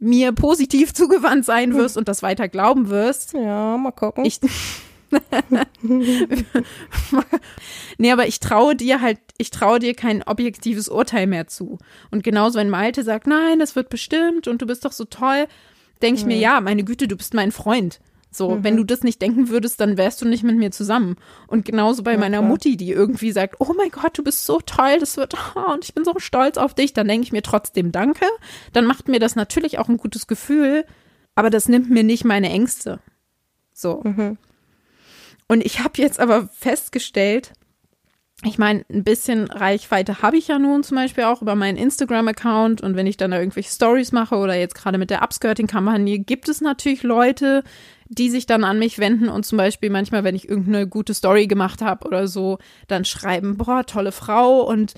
[0.00, 3.34] mir positiv zugewandt sein wirst und das weiter glauben wirst.
[3.34, 4.24] Ja, mal gucken.
[4.24, 4.40] Ich,
[7.98, 11.78] nee, aber ich traue dir halt, ich traue dir kein objektives Urteil mehr zu.
[12.10, 15.46] Und genauso, wenn Malte sagt, nein, das wird bestimmt und du bist doch so toll,
[16.02, 16.28] denke ich mhm.
[16.28, 18.00] mir, ja, meine Güte, du bist mein Freund.
[18.32, 18.64] So, mhm.
[18.64, 21.16] wenn du das nicht denken würdest, dann wärst du nicht mit mir zusammen.
[21.48, 22.48] Und genauso bei ja, meiner klar.
[22.48, 25.84] Mutti, die irgendwie sagt, oh mein Gott, du bist so toll, das wird, oh, und
[25.84, 28.26] ich bin so stolz auf dich, dann denke ich mir trotzdem Danke.
[28.72, 30.84] Dann macht mir das natürlich auch ein gutes Gefühl,
[31.34, 33.00] aber das nimmt mir nicht meine Ängste.
[33.72, 34.02] So.
[34.04, 34.38] Mhm.
[35.50, 37.54] Und ich habe jetzt aber festgestellt,
[38.44, 42.80] ich meine, ein bisschen Reichweite habe ich ja nun zum Beispiel auch über meinen Instagram-Account
[42.82, 46.48] und wenn ich dann da irgendwelche Stories mache oder jetzt gerade mit der Upskirting-Kampagne, gibt
[46.48, 47.64] es natürlich Leute,
[48.06, 51.48] die sich dann an mich wenden und zum Beispiel manchmal, wenn ich irgendeine gute Story
[51.48, 54.94] gemacht habe oder so, dann schreiben, boah, tolle Frau und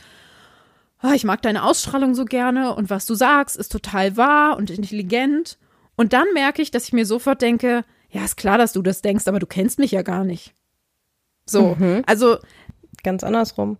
[1.02, 4.68] oh, ich mag deine Ausstrahlung so gerne und was du sagst, ist total wahr und
[4.68, 5.56] intelligent.
[5.96, 9.02] Und dann merke ich, dass ich mir sofort denke, ja, ist klar, dass du das
[9.02, 10.54] denkst, aber du kennst mich ja gar nicht.
[11.46, 12.02] So, mhm.
[12.06, 12.38] also
[13.02, 13.78] ganz andersrum.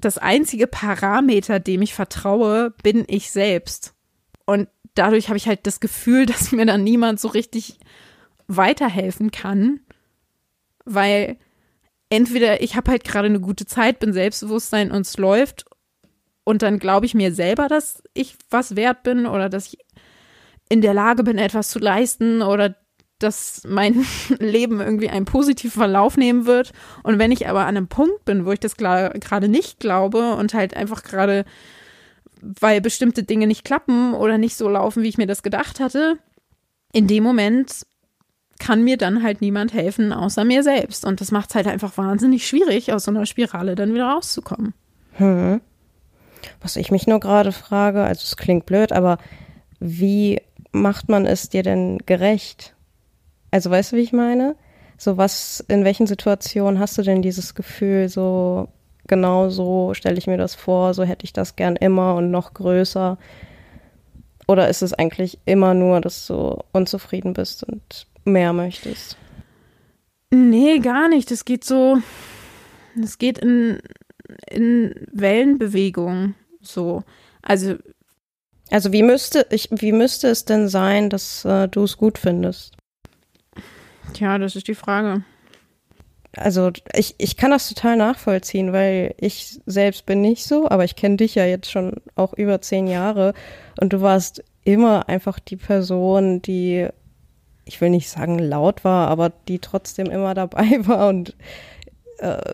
[0.00, 3.94] Das einzige Parameter, dem ich vertraue, bin ich selbst.
[4.46, 7.78] Und dadurch habe ich halt das Gefühl, dass mir dann niemand so richtig
[8.46, 9.80] weiterhelfen kann,
[10.84, 11.36] weil
[12.10, 15.64] entweder ich habe halt gerade eine gute Zeit, bin Selbstbewusstsein und es läuft
[16.44, 19.78] und dann glaube ich mir selber, dass ich was wert bin oder dass ich
[20.68, 22.76] in der Lage bin, etwas zu leisten oder
[23.18, 24.04] dass mein
[24.38, 26.72] Leben irgendwie einen positiven Verlauf nehmen wird.
[27.02, 30.54] Und wenn ich aber an einem Punkt bin, wo ich das gerade nicht glaube und
[30.54, 31.44] halt einfach gerade,
[32.40, 36.18] weil bestimmte Dinge nicht klappen oder nicht so laufen, wie ich mir das gedacht hatte,
[36.92, 37.86] in dem Moment
[38.58, 41.04] kann mir dann halt niemand helfen, außer mir selbst.
[41.04, 44.74] Und das macht es halt einfach wahnsinnig schwierig, aus so einer Spirale dann wieder rauszukommen.
[45.14, 45.60] Hm.
[46.60, 49.18] Was ich mich nur gerade frage, also es klingt blöd, aber
[49.80, 50.40] wie
[50.72, 52.73] macht man es dir denn gerecht?
[53.54, 54.56] Also weißt du, wie ich meine?
[54.98, 58.66] So was, in welchen Situationen hast du denn dieses Gefühl, so
[59.06, 62.52] genau so stelle ich mir das vor, so hätte ich das gern immer und noch
[62.52, 63.16] größer?
[64.48, 69.16] Oder ist es eigentlich immer nur, dass du unzufrieden bist und mehr möchtest.
[70.32, 71.30] Nee, gar nicht.
[71.30, 71.98] Es geht so,
[73.00, 73.78] es geht in,
[74.50, 77.04] in Wellenbewegung so.
[77.40, 77.76] Also.
[78.70, 82.74] Also wie müsste ich, wie müsste es denn sein, dass äh, du es gut findest?
[84.12, 85.24] Tja, das ist die Frage.
[86.36, 90.96] Also ich, ich kann das total nachvollziehen, weil ich selbst bin nicht so, aber ich
[90.96, 93.34] kenne dich ja jetzt schon auch über zehn Jahre
[93.80, 96.88] und du warst immer einfach die Person, die
[97.64, 101.36] ich will nicht sagen laut war, aber die trotzdem immer dabei war und
[102.18, 102.52] äh,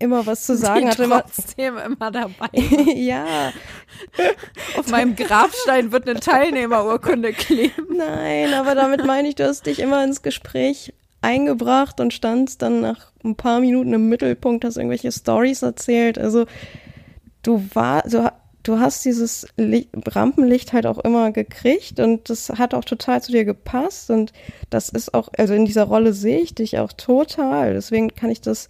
[0.00, 1.08] immer was zu sagen die hatte.
[1.08, 2.48] Trotzdem immer dabei.
[2.94, 3.52] ja.
[4.76, 7.96] Auf meinem Grabstein wird eine Teilnehmerurkunde kleben.
[7.96, 12.80] Nein, aber damit meine ich, du hast dich immer ins Gespräch eingebracht und standst dann
[12.80, 16.18] nach ein paar Minuten im Mittelpunkt, hast irgendwelche Stories erzählt.
[16.18, 16.46] Also
[17.42, 18.26] du war, so
[18.62, 23.32] du hast dieses Licht, Rampenlicht halt auch immer gekriegt und das hat auch total zu
[23.32, 24.32] dir gepasst und
[24.70, 27.74] das ist auch, also in dieser Rolle sehe ich dich auch total.
[27.74, 28.68] Deswegen kann ich das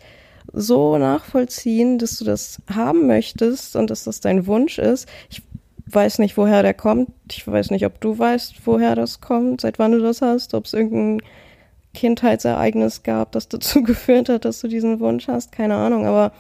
[0.52, 5.08] so nachvollziehen, dass du das haben möchtest und dass das dein Wunsch ist.
[5.28, 5.42] Ich
[5.86, 7.10] weiß nicht, woher der kommt.
[7.30, 10.66] Ich weiß nicht, ob du weißt, woher das kommt, seit wann du das hast, ob
[10.66, 11.26] es irgendein
[11.94, 15.52] Kindheitsereignis gab, das dazu geführt hat, dass du diesen Wunsch hast.
[15.52, 16.32] Keine Ahnung, aber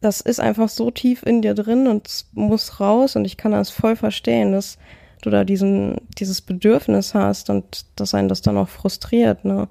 [0.00, 3.70] das ist einfach so tief in dir drin und muss raus und ich kann das
[3.70, 4.76] voll verstehen, dass
[5.22, 9.68] du da diesen, dieses Bedürfnis hast und dass einen das dann auch frustriert, ne?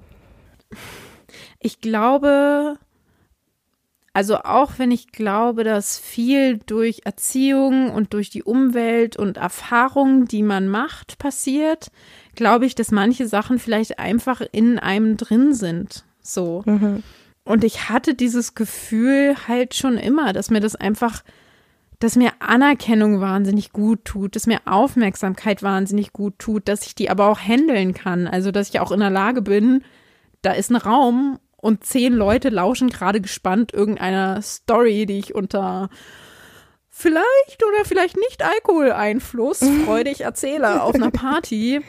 [1.60, 2.76] Ich glaube,
[4.14, 10.26] also auch wenn ich glaube, dass viel durch Erziehung und durch die Umwelt und Erfahrungen,
[10.26, 11.90] die man macht, passiert,
[12.36, 16.04] glaube ich, dass manche Sachen vielleicht einfach in einem drin sind.
[16.22, 16.62] So.
[16.64, 17.02] Mhm.
[17.42, 21.24] Und ich hatte dieses Gefühl halt schon immer, dass mir das einfach,
[21.98, 27.10] dass mir Anerkennung wahnsinnig gut tut, dass mir Aufmerksamkeit wahnsinnig gut tut, dass ich die
[27.10, 28.28] aber auch handeln kann.
[28.28, 29.82] Also, dass ich auch in der Lage bin,
[30.40, 35.88] da ist ein Raum und zehn Leute lauschen gerade gespannt irgendeiner Story, die ich unter
[36.90, 41.80] vielleicht oder vielleicht nicht Alkoholeinfluss freudig erzähle auf einer Party,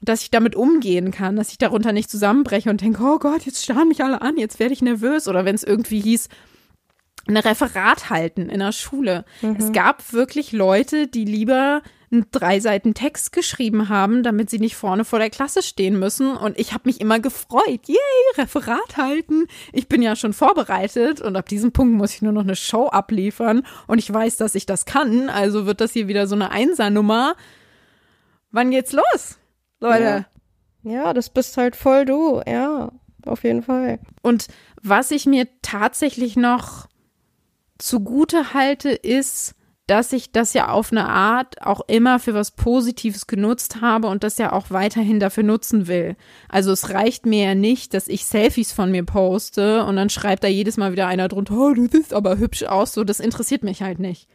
[0.00, 3.64] dass ich damit umgehen kann, dass ich darunter nicht zusammenbreche und denke, oh Gott, jetzt
[3.64, 5.26] starren mich alle an, jetzt werde ich nervös.
[5.26, 6.28] Oder wenn es irgendwie hieß,
[7.26, 9.24] ein Referat halten in der Schule.
[9.42, 9.56] Mhm.
[9.58, 11.82] Es gab wirklich Leute, die lieber
[12.30, 16.36] drei Seiten Text geschrieben haben, damit sie nicht vorne vor der Klasse stehen müssen.
[16.36, 17.86] Und ich habe mich immer gefreut.
[17.86, 17.96] Yay,
[18.36, 19.46] Referat halten.
[19.72, 22.88] Ich bin ja schon vorbereitet und ab diesem Punkt muss ich nur noch eine Show
[22.88, 23.66] abliefern.
[23.86, 25.28] Und ich weiß, dass ich das kann.
[25.28, 27.36] Also wird das hier wieder so eine Einsernummer.
[28.50, 29.38] Wann geht's los,
[29.80, 30.26] Leute?
[30.84, 30.92] Ja.
[30.92, 32.40] ja, das bist halt voll du.
[32.46, 32.92] Ja,
[33.26, 33.98] auf jeden Fall.
[34.22, 34.46] Und
[34.82, 36.86] was ich mir tatsächlich noch
[37.78, 39.54] zugute halte, ist,
[39.86, 44.24] dass ich das ja auf eine Art auch immer für was Positives genutzt habe und
[44.24, 46.16] das ja auch weiterhin dafür nutzen will.
[46.48, 50.42] Also es reicht mir ja nicht, dass ich Selfies von mir poste und dann schreibt
[50.42, 53.62] da jedes Mal wieder einer drunter, oh, du siehst aber hübsch aus, so das interessiert
[53.62, 54.28] mich halt nicht.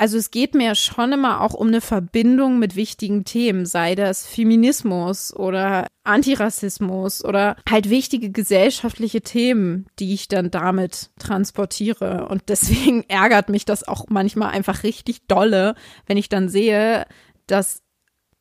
[0.00, 4.24] Also es geht mir schon immer auch um eine Verbindung mit wichtigen Themen, sei das
[4.24, 12.28] Feminismus oder Antirassismus oder halt wichtige gesellschaftliche Themen, die ich dann damit transportiere.
[12.28, 15.74] Und deswegen ärgert mich das auch manchmal einfach richtig dolle,
[16.06, 17.04] wenn ich dann sehe,
[17.48, 17.82] dass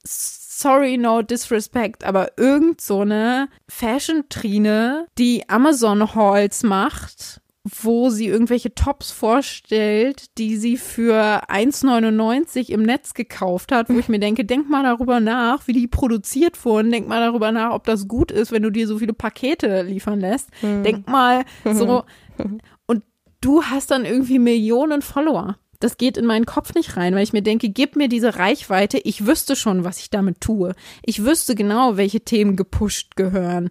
[0.04, 7.42] sorry, no disrespect, aber irgend so eine Fashion-Trine, die Amazon-Halls macht
[7.82, 14.08] wo sie irgendwelche Tops vorstellt, die sie für 1,99 im Netz gekauft hat, wo ich
[14.08, 17.86] mir denke, denk mal darüber nach, wie die produziert wurden, denk mal darüber nach, ob
[17.86, 20.50] das gut ist, wenn du dir so viele Pakete liefern lässt.
[20.62, 20.84] Mhm.
[20.84, 22.04] Denk mal so.
[22.88, 23.04] Und
[23.42, 25.58] du hast dann irgendwie Millionen Follower.
[25.80, 28.98] Das geht in meinen Kopf nicht rein, weil ich mir denke, gib mir diese Reichweite,
[28.98, 30.74] ich wüsste schon, was ich damit tue.
[31.04, 33.70] Ich wüsste genau, welche Themen gepusht gehören.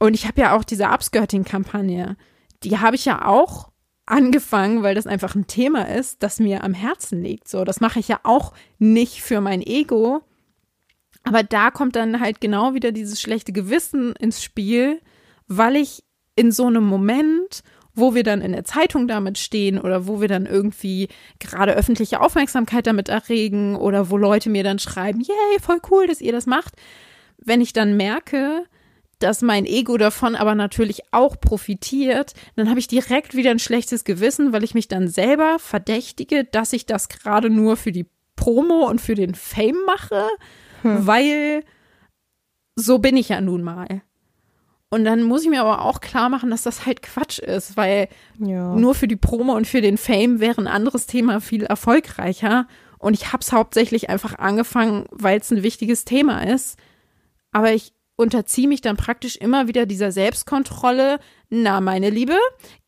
[0.00, 2.16] Und ich habe ja auch diese Upskirting-Kampagne
[2.62, 3.70] die habe ich ja auch
[4.06, 7.48] angefangen, weil das einfach ein Thema ist, das mir am Herzen liegt.
[7.48, 10.22] So, das mache ich ja auch nicht für mein Ego.
[11.24, 15.00] Aber da kommt dann halt genau wieder dieses schlechte Gewissen ins Spiel,
[15.46, 16.04] weil ich
[16.36, 17.62] in so einem Moment,
[17.94, 22.20] wo wir dann in der Zeitung damit stehen oder wo wir dann irgendwie gerade öffentliche
[22.20, 26.46] Aufmerksamkeit damit erregen oder wo Leute mir dann schreiben, yay, voll cool, dass ihr das
[26.46, 26.76] macht.
[27.38, 28.64] Wenn ich dann merke,
[29.18, 34.04] dass mein Ego davon aber natürlich auch profitiert, dann habe ich direkt wieder ein schlechtes
[34.04, 38.86] Gewissen, weil ich mich dann selber verdächtige, dass ich das gerade nur für die Promo
[38.88, 40.28] und für den Fame mache,
[40.82, 41.06] hm.
[41.06, 41.64] weil
[42.76, 44.02] so bin ich ja nun mal.
[44.90, 48.08] Und dann muss ich mir aber auch klar machen, dass das halt Quatsch ist, weil
[48.38, 48.74] ja.
[48.74, 52.66] nur für die Promo und für den Fame wäre ein anderes Thema viel erfolgreicher.
[52.98, 56.78] Und ich habe es hauptsächlich einfach angefangen, weil es ein wichtiges Thema ist.
[57.52, 61.20] Aber ich unterziehe mich dann praktisch immer wieder dieser Selbstkontrolle.
[61.50, 62.36] Na, meine Liebe,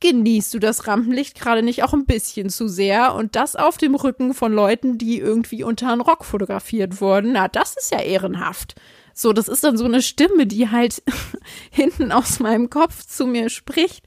[0.00, 3.94] genießt du das Rampenlicht gerade nicht auch ein bisschen zu sehr und das auf dem
[3.94, 7.32] Rücken von Leuten, die irgendwie unter einen Rock fotografiert wurden?
[7.32, 8.74] Na, das ist ja ehrenhaft.
[9.14, 11.02] So, das ist dann so eine Stimme, die halt
[11.70, 14.04] hinten aus meinem Kopf zu mir spricht.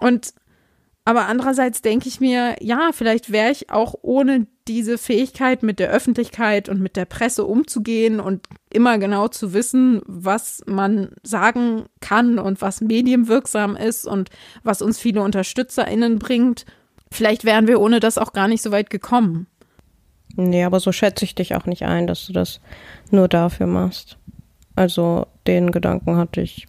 [0.00, 0.34] Und
[1.04, 5.90] aber andererseits denke ich mir, ja, vielleicht wäre ich auch ohne diese Fähigkeit, mit der
[5.90, 12.38] Öffentlichkeit und mit der Presse umzugehen und immer genau zu wissen, was man sagen kann
[12.38, 14.30] und was medienwirksam ist und
[14.62, 16.64] was uns viele UnterstützerInnen bringt.
[17.10, 19.46] Vielleicht wären wir ohne das auch gar nicht so weit gekommen.
[20.36, 22.60] Nee, aber so schätze ich dich auch nicht ein, dass du das
[23.10, 24.16] nur dafür machst.
[24.74, 26.66] Also den Gedanken hatte ich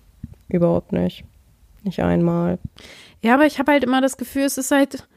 [0.49, 1.23] überhaupt nicht.
[1.83, 2.59] Nicht einmal.
[3.25, 5.07] Ja, aber ich habe halt immer das Gefühl, es ist halt.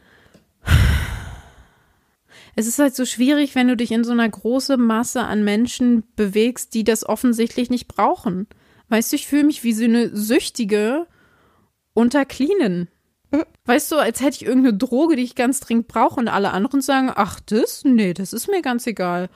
[2.57, 6.05] Es ist halt so schwierig, wenn du dich in so einer großen Masse an Menschen
[6.17, 8.47] bewegst, die das offensichtlich nicht brauchen.
[8.89, 11.07] Weißt du, ich fühle mich wie so eine Süchtige
[11.93, 12.89] unter Cleanen.
[13.67, 16.81] Weißt du, als hätte ich irgendeine Droge, die ich ganz dringend brauche und alle anderen
[16.81, 17.85] sagen, ach das?
[17.85, 19.29] Nee, das ist mir ganz egal.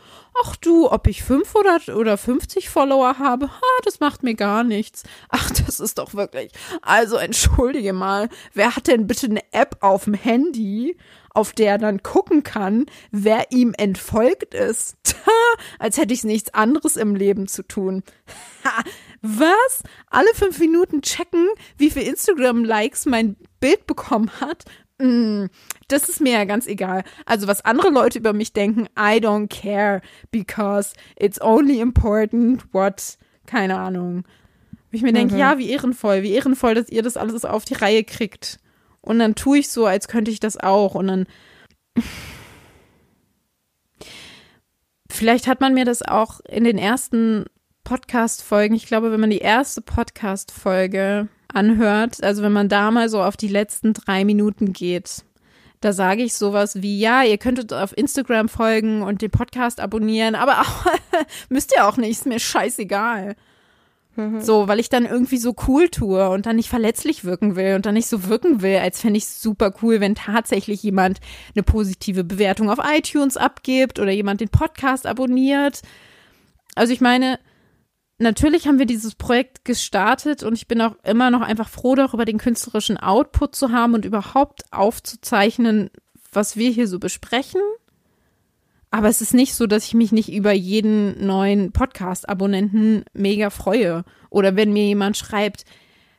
[0.43, 5.03] Ach du, ob ich 500 oder 50 Follower habe, ha, das macht mir gar nichts.
[5.29, 6.53] Ach, das ist doch wirklich.
[6.81, 10.97] Also entschuldige mal, wer hat denn bitte eine App auf dem Handy,
[11.35, 14.97] auf der er dann gucken kann, wer ihm entfolgt ist?
[15.79, 18.03] als hätte ich nichts anderes im Leben zu tun.
[18.65, 18.85] Ha,
[19.23, 19.83] was?
[20.11, 24.65] Alle fünf Minuten checken, wie viel Instagram-Likes mein Bild bekommen hat?
[24.99, 25.47] Mm,
[25.89, 27.05] das ist mir ja ganz egal.
[27.25, 33.17] Also was andere Leute über mich denken, I don't care, because it's only important what,
[33.47, 34.25] keine Ahnung.
[34.91, 35.41] Ich mir denke, mhm.
[35.41, 38.59] ja, wie ehrenvoll, wie ehrenvoll, dass ihr das alles auf die Reihe kriegt.
[39.01, 40.95] Und dann tue ich so, als könnte ich das auch.
[40.95, 41.27] Und dann.
[45.11, 47.45] Vielleicht hat man mir das auch in den ersten
[47.85, 53.23] Podcast-Folgen, ich glaube, wenn man die erste Podcast-Folge anhört, also wenn man da mal so
[53.23, 55.25] auf die letzten drei Minuten geht,
[55.81, 60.35] da sage ich sowas wie, ja, ihr könntet auf Instagram folgen und den Podcast abonnieren,
[60.35, 60.87] aber auch,
[61.49, 63.35] müsst ihr auch nicht, ist mir scheißegal.
[64.15, 64.41] Mhm.
[64.43, 67.87] So, weil ich dann irgendwie so cool tue und dann nicht verletzlich wirken will und
[67.87, 71.19] dann nicht so wirken will, als fände ich es super cool, wenn tatsächlich jemand
[71.55, 75.83] eine positive Bewertung auf iTunes abgibt oder jemand den Podcast abonniert.
[76.75, 77.39] Also ich meine,
[78.23, 82.25] natürlich haben wir dieses Projekt gestartet und ich bin auch immer noch einfach froh darüber,
[82.25, 85.91] den künstlerischen Output zu haben und überhaupt aufzuzeichnen,
[86.33, 87.61] was wir hier so besprechen.
[88.91, 94.05] Aber es ist nicht so, dass ich mich nicht über jeden neuen Podcast-Abonnenten mega freue.
[94.29, 95.65] Oder wenn mir jemand schreibt,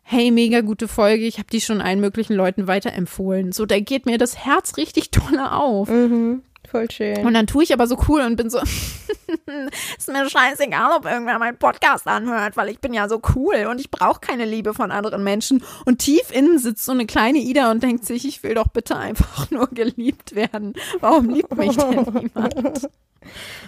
[0.02, 3.52] hey, mega gute Folge, ich habe die schon allen möglichen Leuten weiterempfohlen.
[3.52, 5.90] So, da geht mir das Herz richtig dolle auf.
[5.90, 6.42] Mhm.
[6.74, 7.24] Voll schön.
[7.24, 8.58] Und dann tue ich aber so cool und bin so,
[9.98, 13.80] ist mir scheißegal, ob irgendwer meinen Podcast anhört, weil ich bin ja so cool und
[13.80, 15.64] ich brauche keine Liebe von anderen Menschen.
[15.86, 18.98] Und tief innen sitzt so eine kleine Ida und denkt sich, ich will doch bitte
[18.98, 20.74] einfach nur geliebt werden.
[21.00, 22.90] Warum liebt mich denn niemand?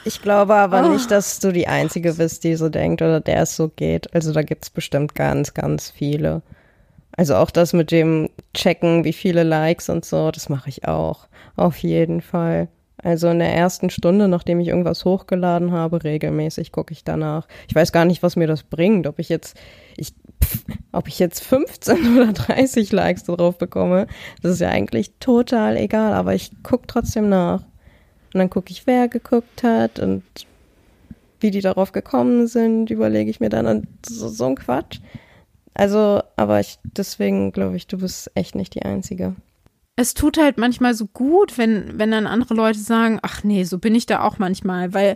[0.04, 0.90] Ich glaube aber oh.
[0.90, 4.16] nicht, dass du die Einzige bist, die so denkt oder der es so geht.
[4.16, 6.42] Also da gibt es bestimmt ganz, ganz viele.
[7.16, 11.28] Also auch das mit dem Checken, wie viele Likes und so, das mache ich auch.
[11.56, 12.68] Auf jeden Fall.
[13.06, 17.48] Also in der ersten Stunde, nachdem ich irgendwas hochgeladen habe, regelmäßig gucke ich danach.
[17.68, 19.56] Ich weiß gar nicht, was mir das bringt, ob ich jetzt,
[19.96, 24.08] ich, pff, ob ich jetzt 15 oder 30 Likes darauf bekomme.
[24.42, 27.62] Das ist ja eigentlich total egal, aber ich gucke trotzdem nach.
[28.34, 30.24] Und dann gucke ich, wer geguckt hat und
[31.40, 35.00] wie die darauf gekommen sind, überlege ich mir dann und so, so ein Quatsch.
[35.76, 39.36] Also, aber ich, deswegen glaube ich, du bist echt nicht die Einzige
[39.96, 43.78] es tut halt manchmal so gut, wenn, wenn dann andere Leute sagen, ach nee, so
[43.78, 45.16] bin ich da auch manchmal, weil,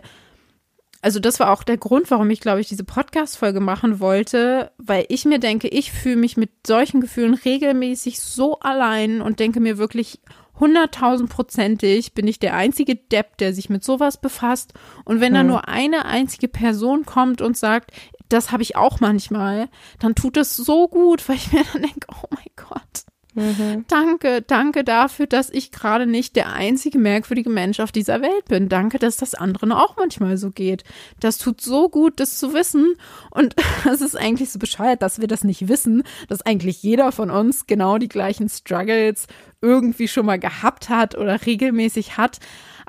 [1.02, 5.04] also das war auch der Grund, warum ich, glaube ich, diese Podcast-Folge machen wollte, weil
[5.08, 9.76] ich mir denke, ich fühle mich mit solchen Gefühlen regelmäßig so allein und denke mir
[9.76, 10.20] wirklich,
[10.58, 14.74] hunderttausendprozentig bin ich der einzige Depp, der sich mit sowas befasst.
[15.04, 17.92] Und wenn da nur eine einzige Person kommt und sagt,
[18.28, 22.06] das habe ich auch manchmal, dann tut das so gut, weil ich mir dann denke,
[22.08, 23.84] oh mein Gott, Mhm.
[23.88, 28.68] Danke, danke dafür, dass ich gerade nicht der einzige merkwürdige Mensch auf dieser Welt bin.
[28.68, 30.84] Danke, dass das anderen auch manchmal so geht.
[31.20, 32.94] Das tut so gut, das zu wissen.
[33.30, 33.54] Und
[33.90, 37.66] es ist eigentlich so bescheuert, dass wir das nicht wissen, dass eigentlich jeder von uns
[37.66, 39.26] genau die gleichen Struggles
[39.60, 42.38] irgendwie schon mal gehabt hat oder regelmäßig hat.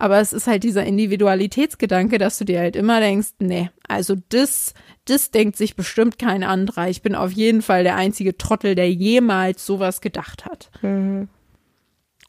[0.02, 4.74] Aber es ist halt dieser Individualitätsgedanke, dass du dir halt immer denkst, nee, also das,
[5.06, 6.90] das denkt sich bestimmt kein anderer.
[6.90, 10.72] Ich bin auf jeden Fall der einzige Trottel, der jemals sowas gedacht hat.
[10.82, 11.30] Mhm.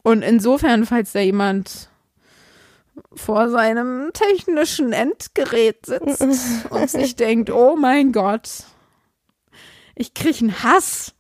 [0.03, 1.89] Und insofern, falls da jemand
[3.15, 6.21] vor seinem technischen Endgerät sitzt
[6.69, 8.65] und sich denkt, oh mein Gott,
[9.95, 11.15] ich kriege einen Hass.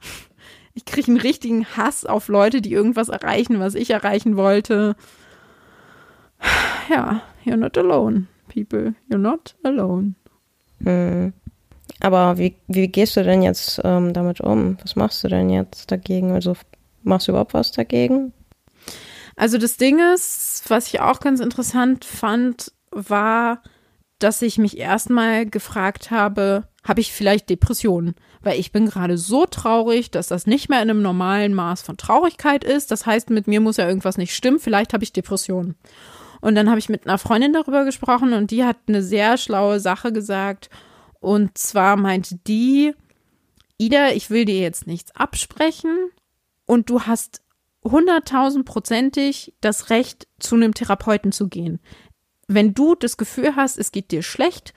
[0.74, 4.96] Ich kriege einen richtigen Hass auf Leute, die irgendwas erreichen, was ich erreichen wollte
[6.88, 8.94] ja, you're not alone, people.
[9.08, 10.14] You're not alone.
[10.82, 11.32] Hm.
[12.00, 14.76] Aber wie, wie gehst du denn jetzt ähm, damit um?
[14.82, 16.32] Was machst du denn jetzt dagegen?
[16.32, 16.54] Also
[17.02, 18.32] machst du überhaupt was dagegen?
[19.36, 23.62] Also das Ding ist, was ich auch ganz interessant fand, war,
[24.18, 28.14] dass ich mich erstmal gefragt habe, habe ich vielleicht Depressionen?
[28.40, 31.96] Weil ich bin gerade so traurig, dass das nicht mehr in einem normalen Maß von
[31.96, 32.90] Traurigkeit ist.
[32.90, 34.58] Das heißt, mit mir muss ja irgendwas nicht stimmen.
[34.58, 35.76] Vielleicht habe ich Depressionen.
[36.42, 39.78] Und dann habe ich mit einer Freundin darüber gesprochen und die hat eine sehr schlaue
[39.78, 40.70] Sache gesagt.
[41.20, 42.94] Und zwar meinte die,
[43.78, 46.10] Ida, ich will dir jetzt nichts absprechen
[46.66, 47.42] und du hast
[47.84, 51.78] hunderttausendprozentig das Recht, zu einem Therapeuten zu gehen.
[52.48, 54.74] Wenn du das Gefühl hast, es geht dir schlecht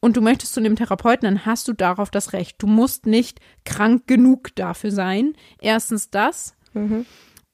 [0.00, 2.56] und du möchtest zu einem Therapeuten, dann hast du darauf das Recht.
[2.62, 5.34] Du musst nicht krank genug dafür sein.
[5.60, 6.54] Erstens das.
[6.72, 7.04] Mhm.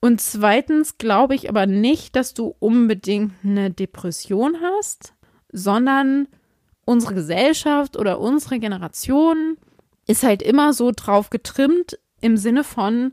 [0.05, 5.15] Und zweitens glaube ich aber nicht, dass du unbedingt eine Depression hast,
[5.53, 6.27] sondern
[6.85, 9.57] unsere Gesellschaft oder unsere Generation
[10.09, 13.13] ist halt immer so drauf getrimmt im Sinne von,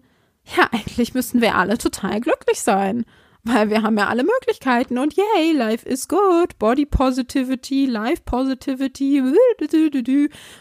[0.58, 3.06] ja, eigentlich müssten wir alle total glücklich sein,
[3.44, 9.22] weil wir haben ja alle Möglichkeiten und yay, life is good, Body Positivity, Life Positivity,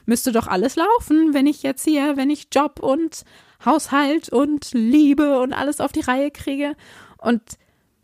[0.05, 3.25] müsste doch alles laufen, wenn ich jetzt hier, wenn ich Job und
[3.65, 6.77] Haushalt und Liebe und alles auf die Reihe kriege.
[7.19, 7.43] Und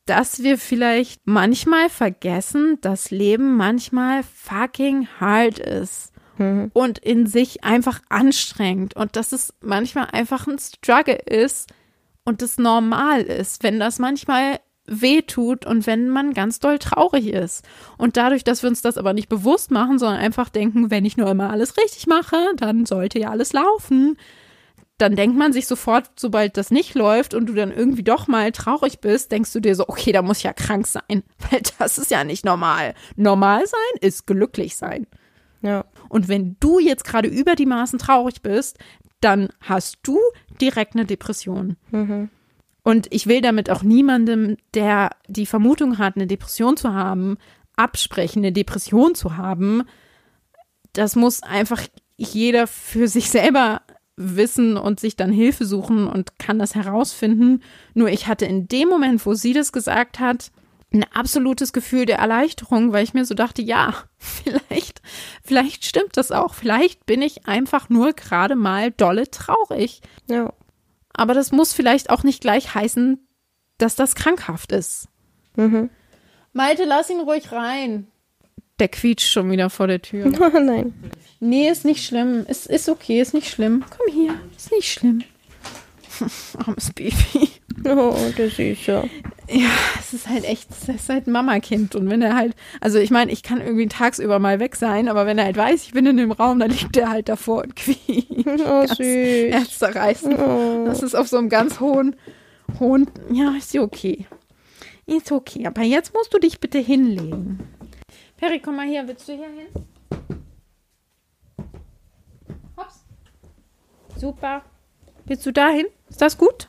[0.06, 6.12] dass wir vielleicht manchmal vergessen, dass Leben manchmal fucking hard ist.
[6.36, 6.70] Mhm.
[6.74, 11.72] Und in sich einfach anstrengend und dass es manchmal einfach ein Struggle ist
[12.24, 17.28] und es normal ist, wenn das manchmal weh tut und wenn man ganz doll traurig
[17.28, 17.64] ist.
[17.96, 21.16] Und dadurch, dass wir uns das aber nicht bewusst machen, sondern einfach denken, wenn ich
[21.16, 24.16] nur immer alles richtig mache, dann sollte ja alles laufen,
[24.98, 28.52] dann denkt man sich sofort, sobald das nicht läuft und du dann irgendwie doch mal
[28.52, 31.02] traurig bist, denkst du dir so, okay, da muss ich ja krank sein,
[31.50, 32.94] weil das ist ja nicht normal.
[33.16, 35.06] Normal sein ist glücklich sein.
[35.62, 35.84] Ja.
[36.08, 38.78] Und wenn du jetzt gerade über die Maßen traurig bist,
[39.20, 40.18] dann hast du
[40.60, 41.76] direkt eine Depression.
[41.90, 42.28] Mhm.
[42.82, 47.38] Und ich will damit auch niemandem, der die Vermutung hat, eine Depression zu haben,
[47.76, 49.84] absprechen, eine Depression zu haben.
[50.92, 51.82] Das muss einfach
[52.16, 53.80] jeder für sich selber
[54.16, 57.62] wissen und sich dann Hilfe suchen und kann das herausfinden.
[57.94, 60.50] Nur ich hatte in dem Moment, wo sie das gesagt hat,
[60.92, 65.02] ein absolutes Gefühl der Erleichterung, weil ich mir so dachte, ja, vielleicht,
[65.42, 66.54] vielleicht stimmt das auch.
[66.54, 70.00] Vielleicht bin ich einfach nur gerade mal dolle traurig.
[70.28, 70.52] Ja.
[71.12, 73.18] Aber das muss vielleicht auch nicht gleich heißen,
[73.78, 75.08] dass das krankhaft ist.
[75.56, 75.90] Mhm.
[76.52, 78.06] Malte, lass ihn ruhig rein.
[78.78, 80.26] Der quietscht schon wieder vor der Tür.
[80.26, 80.94] Oh nein.
[81.40, 82.44] Nee, ist nicht schlimm.
[82.48, 83.84] Es ist okay, ist nicht schlimm.
[83.90, 85.22] Komm hier, ist nicht schlimm.
[86.58, 87.50] Armes Baby.
[87.84, 89.10] Oh, der Süße.
[89.50, 91.94] Ja, es ist halt echt, es ist halt Mama-Kind.
[91.94, 95.26] Und wenn er halt, also ich meine, ich kann irgendwie tagsüber mal weg sein, aber
[95.26, 97.76] wenn er halt weiß, ich bin in dem Raum, dann liegt er halt davor und
[97.76, 98.06] quietscht.
[98.66, 98.98] Oh, süß.
[98.98, 100.34] Herzzerreißen.
[100.38, 100.84] Oh.
[100.86, 102.16] Das ist auf so einem ganz hohen,
[102.80, 104.26] hohen, ja, ist ja okay.
[105.06, 107.58] Ist okay, aber jetzt musst du dich bitte hinlegen.
[108.38, 109.84] Perry, komm mal her, willst du hier hin?
[114.16, 114.62] Super.
[115.26, 115.86] Willst du dahin?
[116.08, 116.68] Ist das gut?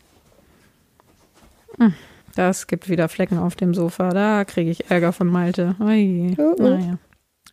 [1.77, 1.93] Hm,
[2.35, 4.09] Das gibt wieder Flecken auf dem Sofa.
[4.09, 5.75] Da kriege ich Ärger von Malte.
[5.79, 6.55] Oh.
[6.61, 6.97] Naja.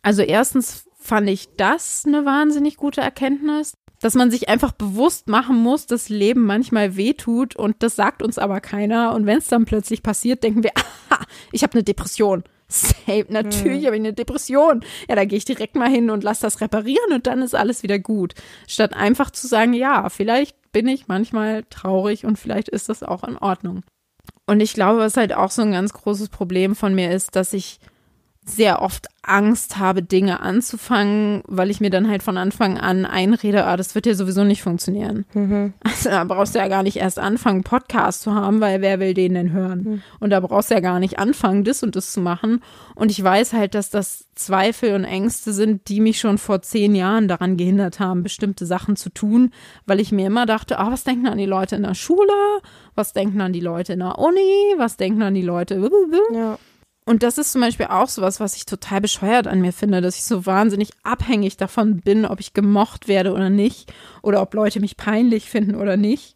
[0.01, 5.57] Also erstens fand ich das eine wahnsinnig gute Erkenntnis, dass man sich einfach bewusst machen
[5.57, 9.13] muss, dass Leben manchmal wehtut und das sagt uns aber keiner.
[9.13, 10.71] Und wenn es dann plötzlich passiert, denken wir,
[11.09, 12.43] aha, ich habe eine Depression.
[12.73, 14.83] Safe, natürlich habe ich eine Depression.
[15.07, 17.83] Ja, da gehe ich direkt mal hin und lass das reparieren und dann ist alles
[17.83, 18.33] wieder gut.
[18.67, 23.23] Statt einfach zu sagen, ja, vielleicht bin ich manchmal traurig und vielleicht ist das auch
[23.23, 23.83] in Ordnung.
[24.47, 27.53] Und ich glaube, was halt auch so ein ganz großes Problem von mir ist, dass
[27.53, 27.79] ich
[28.45, 33.65] sehr oft Angst habe, Dinge anzufangen, weil ich mir dann halt von Anfang an einrede,
[33.65, 35.25] ah, das wird ja sowieso nicht funktionieren.
[35.33, 35.73] Mhm.
[35.83, 39.13] Also da brauchst du ja gar nicht erst anfangen, Podcast zu haben, weil wer will
[39.13, 40.03] den denn hören?
[40.19, 42.61] Und da brauchst du ja gar nicht anfangen, das und das zu machen.
[42.95, 46.95] Und ich weiß halt, dass das Zweifel und Ängste sind, die mich schon vor zehn
[46.95, 49.51] Jahren daran gehindert haben, bestimmte Sachen zu tun,
[49.85, 52.33] weil ich mir immer dachte, ah, was denken an die Leute in der Schule?
[52.95, 54.75] Was denken an die Leute in der Uni?
[54.77, 55.89] Was denken an die Leute?
[56.33, 56.57] Ja.
[57.05, 60.15] Und das ist zum Beispiel auch sowas, was ich total bescheuert an mir finde, dass
[60.15, 63.91] ich so wahnsinnig abhängig davon bin, ob ich gemocht werde oder nicht,
[64.21, 66.35] oder ob Leute mich peinlich finden oder nicht.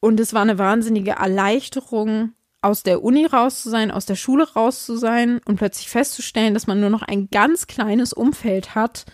[0.00, 4.52] Und es war eine wahnsinnige Erleichterung, aus der Uni raus zu sein, aus der Schule
[4.52, 9.04] raus zu sein und plötzlich festzustellen, dass man nur noch ein ganz kleines Umfeld hat,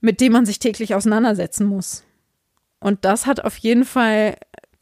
[0.00, 2.04] mit dem man sich täglich auseinandersetzen muss.
[2.80, 4.36] Und das hat auf jeden Fall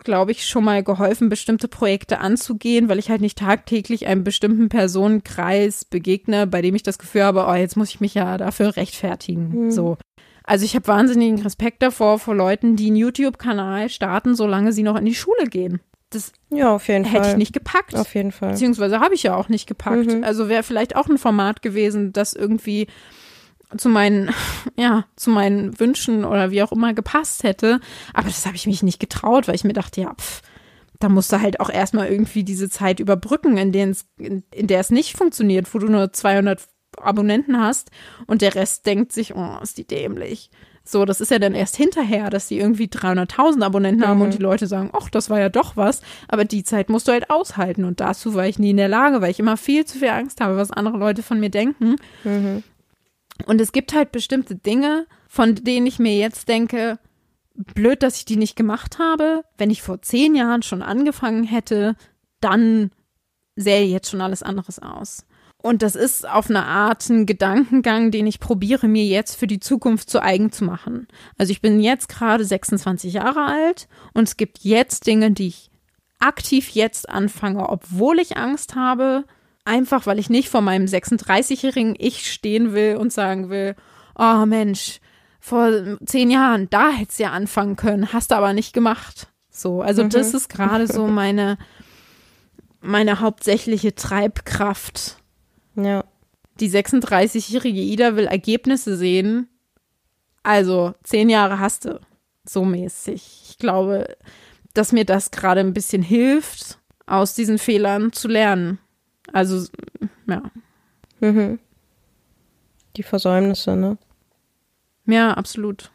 [0.04, 4.68] glaube ich, schon mal geholfen, bestimmte Projekte anzugehen, weil ich halt nicht tagtäglich einem bestimmten
[4.68, 8.76] Personenkreis begegne, bei dem ich das Gefühl habe, oh, jetzt muss ich mich ja dafür
[8.76, 9.66] rechtfertigen.
[9.66, 9.70] Mhm.
[9.70, 9.96] So.
[10.44, 14.96] Also ich habe wahnsinnigen Respekt davor vor Leuten, die einen YouTube-Kanal starten, solange sie noch
[14.96, 15.80] in die Schule gehen.
[16.10, 17.32] Das Ja, auf jeden hätte Fall.
[17.32, 17.94] ich nicht gepackt.
[17.94, 18.50] Auf jeden Fall.
[18.50, 20.12] Beziehungsweise habe ich ja auch nicht gepackt.
[20.12, 20.24] Mhm.
[20.24, 22.88] Also wäre vielleicht auch ein Format gewesen, das irgendwie
[23.76, 24.30] zu meinen,
[24.76, 27.80] ja, zu meinen Wünschen oder wie auch immer gepasst hätte.
[28.14, 30.42] Aber das habe ich mich nicht getraut, weil ich mir dachte, ja, pff,
[30.98, 34.66] da musst du halt auch erstmal irgendwie diese Zeit überbrücken, in, der es- in, in
[34.66, 36.60] der es nicht funktioniert, wo du nur 200
[37.00, 37.90] Abonnenten hast
[38.26, 40.50] und der Rest denkt sich, oh, ist die dämlich.
[40.82, 44.24] So, das ist ja dann erst hinterher, dass die irgendwie 300.000 Abonnenten haben Mhm.
[44.24, 46.00] und die Leute sagen, ach, das war ja doch was.
[46.26, 47.84] Aber die Zeit musst du halt aushalten.
[47.84, 50.40] Und dazu war ich nie in der Lage, weil ich immer viel zu viel Angst
[50.40, 51.96] habe, was andere Leute von mir denken.
[52.24, 52.62] Mhm.
[53.46, 56.98] Und es gibt halt bestimmte Dinge, von denen ich mir jetzt denke,
[57.54, 59.44] blöd, dass ich die nicht gemacht habe.
[59.58, 61.96] Wenn ich vor zehn Jahren schon angefangen hätte,
[62.40, 62.90] dann
[63.56, 65.26] sähe jetzt schon alles anderes aus.
[65.62, 69.60] Und das ist auf eine Art ein Gedankengang, den ich probiere, mir jetzt für die
[69.60, 71.06] Zukunft zu eigen zu machen.
[71.36, 75.70] Also ich bin jetzt gerade 26 Jahre alt und es gibt jetzt Dinge, die ich
[76.18, 79.24] aktiv jetzt anfange, obwohl ich Angst habe,
[79.64, 83.76] einfach weil ich nicht vor meinem 36-jährigen Ich stehen will und sagen will,
[84.16, 85.00] oh Mensch,
[85.38, 85.70] vor
[86.04, 89.28] zehn Jahren, da hättest du ja anfangen können, hast du aber nicht gemacht.
[89.50, 90.10] So, also Mhm.
[90.10, 91.58] das ist gerade so meine,
[92.80, 95.16] meine hauptsächliche Treibkraft.
[95.76, 96.04] Ja.
[96.60, 99.48] Die 36-jährige Ida will Ergebnisse sehen.
[100.42, 102.00] Also, zehn Jahre hast du.
[102.44, 103.48] So mäßig.
[103.50, 104.16] Ich glaube,
[104.74, 108.78] dass mir das gerade ein bisschen hilft, aus diesen Fehlern zu lernen.
[109.32, 109.66] Also,
[110.26, 110.42] ja.
[111.20, 111.58] Mhm.
[112.96, 113.98] Die Versäumnisse, ne?
[115.06, 115.90] Ja, absolut.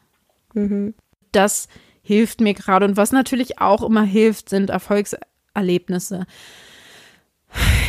[0.54, 0.94] Mhm.
[1.32, 1.68] Das
[2.02, 2.86] hilft mir gerade.
[2.86, 6.26] Und was natürlich auch immer hilft, sind Erfolgserlebnisse.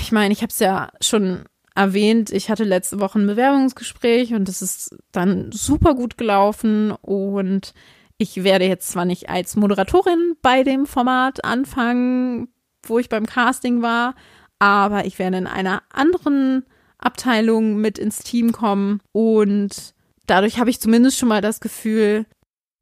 [0.00, 1.44] Ich meine, ich habe es ja schon
[1.74, 7.74] erwähnt, ich hatte letzte Woche ein Bewerbungsgespräch und es ist dann super gut gelaufen und
[8.16, 12.48] ich werde jetzt zwar nicht als Moderatorin bei dem Format anfangen,
[12.82, 14.14] wo ich beim Casting war,
[14.58, 16.64] aber ich werde in einer anderen
[16.98, 19.94] Abteilung mit ins Team kommen und
[20.26, 22.26] dadurch habe ich zumindest schon mal das Gefühl,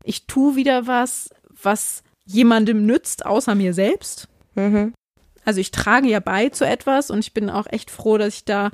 [0.04, 1.30] ich tue wieder was,
[1.62, 4.28] was jemandem nützt, außer mir selbst.
[4.54, 4.94] Mhm.
[5.44, 8.44] Also ich trage ja bei zu etwas und ich bin auch echt froh, dass ich
[8.44, 8.70] da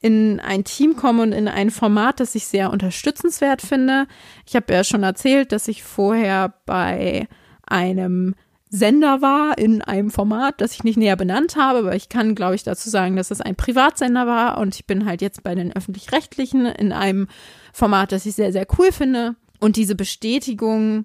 [0.00, 4.06] in ein Team komme und in ein Format, das ich sehr unterstützenswert finde.
[4.46, 7.28] Ich habe ja schon erzählt, dass ich vorher bei
[7.66, 8.34] einem
[8.72, 12.54] Sender war in einem Format, das ich nicht näher benannt habe, aber ich kann, glaube
[12.54, 15.74] ich, dazu sagen, dass es ein Privatsender war und ich bin halt jetzt bei den
[15.74, 17.26] öffentlich-rechtlichen in einem
[17.72, 19.34] Format, das ich sehr, sehr cool finde.
[19.58, 21.04] Und diese Bestätigung,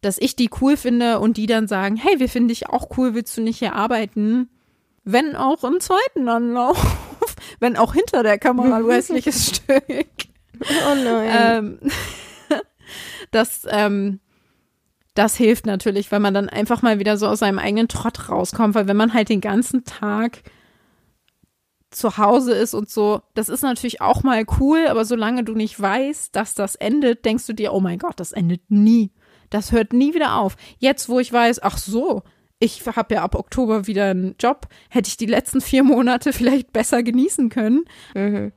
[0.00, 3.14] dass ich die cool finde und die dann sagen, hey, wir finden dich auch cool,
[3.14, 4.50] willst du nicht hier arbeiten?
[5.04, 6.76] Wenn auch im zweiten Anlauf,
[7.60, 9.84] wenn auch hinter der Kamera, du hässliches Stück.
[10.60, 11.78] Oh nein.
[11.82, 11.90] Ähm,
[13.30, 14.18] das, ähm,
[15.20, 18.74] das hilft natürlich, weil man dann einfach mal wieder so aus seinem eigenen Trott rauskommt,
[18.74, 20.42] weil wenn man halt den ganzen Tag
[21.90, 25.78] zu Hause ist und so, das ist natürlich auch mal cool, aber solange du nicht
[25.78, 29.12] weißt, dass das endet, denkst du dir, oh mein Gott, das endet nie.
[29.50, 30.56] Das hört nie wieder auf.
[30.78, 32.22] Jetzt, wo ich weiß, ach so,
[32.58, 36.72] ich habe ja ab Oktober wieder einen Job, hätte ich die letzten vier Monate vielleicht
[36.72, 37.84] besser genießen können.
[38.14, 38.52] Mhm.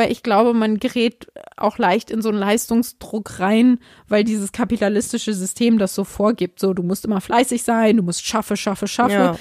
[0.00, 5.34] Weil ich glaube, man gerät auch leicht in so einen Leistungsdruck rein, weil dieses kapitalistische
[5.34, 6.58] System das so vorgibt.
[6.58, 9.12] So, du musst immer fleißig sein, du musst schaffe, schaffe, schaffe.
[9.12, 9.36] Ja.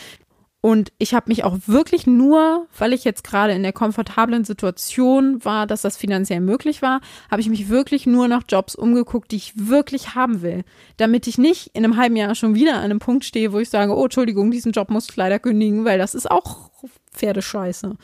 [0.60, 5.46] Und ich habe mich auch wirklich nur, weil ich jetzt gerade in der komfortablen Situation
[5.46, 7.00] war, dass das finanziell möglich war,
[7.32, 10.66] habe ich mich wirklich nur nach Jobs umgeguckt, die ich wirklich haben will.
[10.98, 13.70] Damit ich nicht in einem halben Jahr schon wieder an einem Punkt stehe, wo ich
[13.70, 16.70] sage, oh, Entschuldigung, diesen Job muss ich leider kündigen, weil das ist auch
[17.14, 17.96] Pferdescheiße.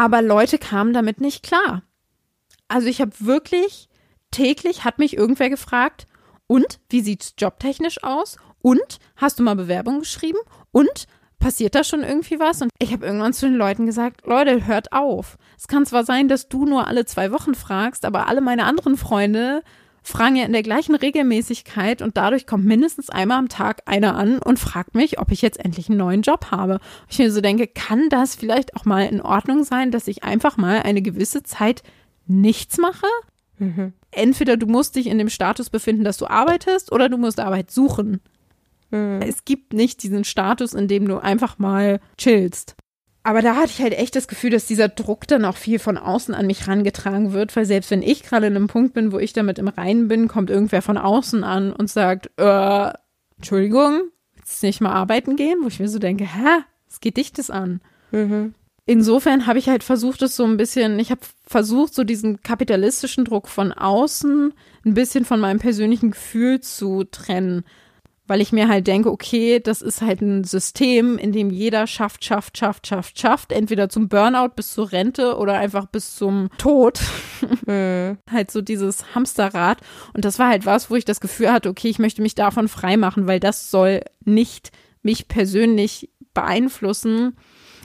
[0.00, 1.82] Aber Leute kamen damit nicht klar.
[2.68, 3.90] Also ich habe wirklich
[4.30, 6.06] täglich hat mich irgendwer gefragt,
[6.46, 8.38] und wie sieht's jobtechnisch aus?
[8.62, 10.38] Und hast du mal Bewerbung geschrieben?
[10.72, 11.06] Und
[11.38, 12.62] passiert da schon irgendwie was?
[12.62, 15.36] Und ich habe irgendwann zu den Leuten gesagt, Leute, hört auf.
[15.58, 18.96] Es kann zwar sein, dass du nur alle zwei Wochen fragst, aber alle meine anderen
[18.96, 19.62] Freunde
[20.02, 24.38] fragen ja in der gleichen Regelmäßigkeit und dadurch kommt mindestens einmal am Tag einer an
[24.38, 26.74] und fragt mich, ob ich jetzt endlich einen neuen Job habe.
[26.74, 30.24] Und ich mir so denke, kann das vielleicht auch mal in Ordnung sein, dass ich
[30.24, 31.82] einfach mal eine gewisse Zeit
[32.26, 33.06] nichts mache?
[33.58, 33.92] Mhm.
[34.10, 37.70] Entweder du musst dich in dem Status befinden, dass du arbeitest, oder du musst Arbeit
[37.70, 38.20] suchen.
[38.90, 39.20] Mhm.
[39.22, 42.74] Es gibt nicht diesen Status, in dem du einfach mal chillst.
[43.22, 45.98] Aber da hatte ich halt echt das Gefühl, dass dieser Druck dann auch viel von
[45.98, 49.18] außen an mich rangetragen wird, weil selbst wenn ich gerade in einem Punkt bin, wo
[49.18, 52.90] ich damit im Reinen bin, kommt irgendwer von außen an und sagt, äh,
[53.36, 54.00] Entschuldigung,
[54.34, 55.58] willst du nicht mal arbeiten gehen?
[55.62, 57.82] Wo ich mir so denke, hä, was geht dich das an?
[58.10, 58.54] Mhm.
[58.86, 63.24] Insofern habe ich halt versucht, es so ein bisschen, ich habe versucht, so diesen kapitalistischen
[63.24, 64.54] Druck von außen
[64.84, 67.64] ein bisschen von meinem persönlichen Gefühl zu trennen
[68.30, 72.24] weil ich mir halt denke, okay, das ist halt ein System, in dem jeder schafft,
[72.24, 77.00] schafft, schafft, schafft, schafft, entweder zum Burnout bis zur Rente oder einfach bis zum Tod.
[77.66, 78.18] Mhm.
[78.30, 79.78] halt so dieses Hamsterrad.
[80.12, 82.68] Und das war halt was, wo ich das Gefühl hatte, okay, ich möchte mich davon
[82.68, 84.70] freimachen, weil das soll nicht
[85.02, 87.36] mich persönlich beeinflussen.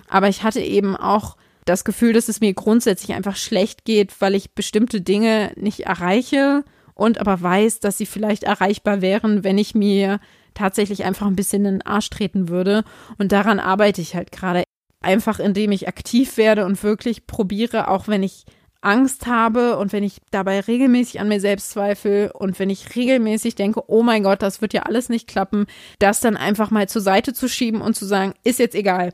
[0.09, 4.35] Aber ich hatte eben auch das Gefühl, dass es mir grundsätzlich einfach schlecht geht, weil
[4.35, 6.63] ich bestimmte Dinge nicht erreiche
[6.95, 10.19] und aber weiß, dass sie vielleicht erreichbar wären, wenn ich mir
[10.53, 12.83] tatsächlich einfach ein bisschen in den Arsch treten würde.
[13.17, 14.63] Und daran arbeite ich halt gerade.
[15.01, 18.45] Einfach indem ich aktiv werde und wirklich probiere, auch wenn ich
[18.81, 23.55] Angst habe und wenn ich dabei regelmäßig an mir selbst zweifle und wenn ich regelmäßig
[23.55, 25.65] denke, oh mein Gott, das wird ja alles nicht klappen,
[25.99, 29.13] das dann einfach mal zur Seite zu schieben und zu sagen, ist jetzt egal.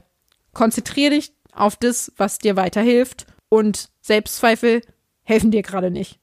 [0.54, 4.82] Konzentriere dich auf das, was dir weiterhilft und Selbstzweifel
[5.24, 6.20] helfen dir gerade nicht.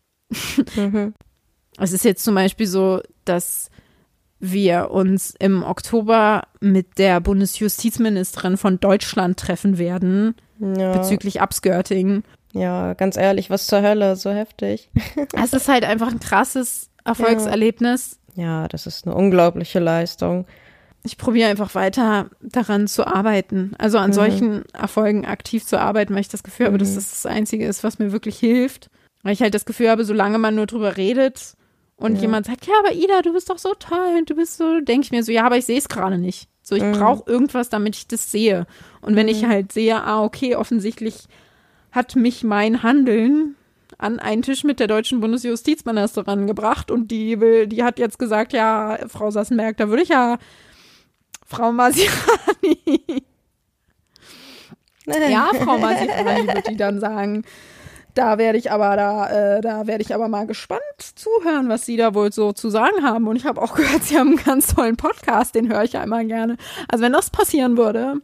[0.76, 1.14] Mhm.
[1.78, 3.70] Es ist jetzt zum Beispiel so, dass
[4.40, 10.92] wir uns im Oktober mit der Bundesjustizministerin von Deutschland treffen werden ja.
[10.92, 12.22] bezüglich Upskirting.
[12.52, 14.90] Ja, ganz ehrlich, was zur Hölle, so heftig.
[15.42, 18.18] es ist halt einfach ein krasses Erfolgserlebnis.
[18.34, 18.62] Ja.
[18.62, 20.46] ja, das ist eine unglaubliche Leistung.
[21.04, 24.14] Ich probiere einfach weiter daran zu arbeiten, also an mhm.
[24.14, 26.70] solchen Erfolgen aktiv zu arbeiten, weil ich das Gefühl mhm.
[26.70, 26.96] habe, dass mhm.
[26.96, 28.90] das das Einzige ist, was mir wirklich hilft.
[29.22, 31.54] Weil ich halt das Gefühl habe, solange man nur drüber redet,
[31.98, 32.22] und ja.
[32.22, 35.04] jemand sagt, ja, aber Ida, du bist doch so toll und du bist so, denke
[35.04, 36.48] ich mir so, ja, aber ich sehe es gerade nicht.
[36.62, 36.92] So, ich mhm.
[36.92, 38.66] brauche irgendwas, damit ich das sehe.
[39.00, 39.32] Und wenn mhm.
[39.32, 41.24] ich halt sehe, ah, okay, offensichtlich
[41.90, 43.56] hat mich mein Handeln
[43.96, 48.52] an einen Tisch mit der deutschen Bundesjustizministerin gebracht und die will, die hat jetzt gesagt,
[48.52, 50.38] ja, Frau Sassenberg, da würde ich ja
[51.44, 52.78] Frau Masirani.
[55.30, 57.44] ja, Frau Masirani wird die dann sagen.
[58.18, 60.80] Da werde ich aber da, äh, da werde ich aber mal gespannt
[61.14, 63.28] zuhören, was Sie da wohl so zu sagen haben.
[63.28, 66.02] Und ich habe auch gehört, Sie haben einen ganz tollen Podcast, den höre ich ja
[66.02, 66.56] immer gerne.
[66.88, 68.14] Also wenn das passieren würde,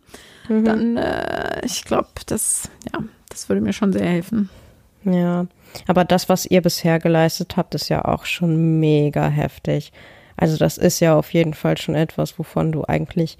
[0.48, 0.64] mhm.
[0.64, 4.50] dann, äh, ich glaube, das, ja, das würde mir schon sehr helfen.
[5.04, 5.46] Ja,
[5.86, 9.92] aber das, was ihr bisher geleistet habt, ist ja auch schon mega heftig.
[10.36, 13.38] Also das ist ja auf jeden Fall schon etwas, wovon du eigentlich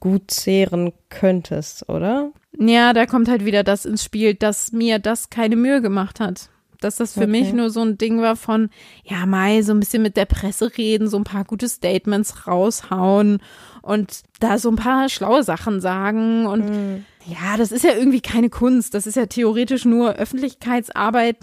[0.00, 2.32] gut zehren könntest, oder?
[2.58, 6.50] Ja, da kommt halt wieder das ins Spiel, dass mir das keine Mühe gemacht hat.
[6.80, 7.30] Dass das für okay.
[7.30, 8.70] mich nur so ein Ding war von,
[9.04, 13.42] ja, Mai, so ein bisschen mit der Presse reden, so ein paar gute Statements raushauen
[13.82, 16.46] und da so ein paar schlaue Sachen sagen.
[16.46, 17.04] Und mhm.
[17.26, 18.94] ja, das ist ja irgendwie keine Kunst.
[18.94, 21.36] Das ist ja theoretisch nur Öffentlichkeitsarbeit,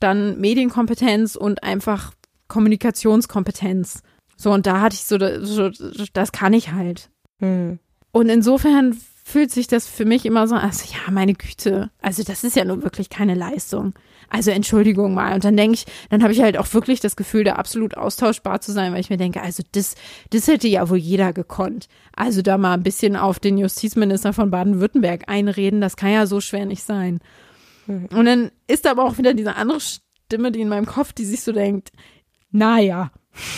[0.00, 2.12] dann Medienkompetenz und einfach
[2.48, 4.02] Kommunikationskompetenz.
[4.36, 5.18] So, und da hatte ich so,
[6.12, 7.10] das kann ich halt.
[7.38, 7.78] Mhm.
[8.14, 12.44] Und insofern fühlt sich das für mich immer so, also ja, meine Güte, also das
[12.44, 13.92] ist ja nun wirklich keine Leistung.
[14.30, 15.34] Also Entschuldigung mal.
[15.34, 18.60] Und dann denke ich, dann habe ich halt auch wirklich das Gefühl, da absolut austauschbar
[18.60, 19.96] zu sein, weil ich mir denke, also das,
[20.30, 21.88] das hätte ja wohl jeder gekonnt.
[22.14, 26.40] Also da mal ein bisschen auf den Justizminister von Baden-Württemberg einreden, das kann ja so
[26.40, 27.18] schwer nicht sein.
[27.88, 28.06] Mhm.
[28.12, 31.42] Und dann ist aber auch wieder diese andere Stimme, die in meinem Kopf, die sich
[31.42, 31.90] so denkt,
[32.52, 33.10] naja,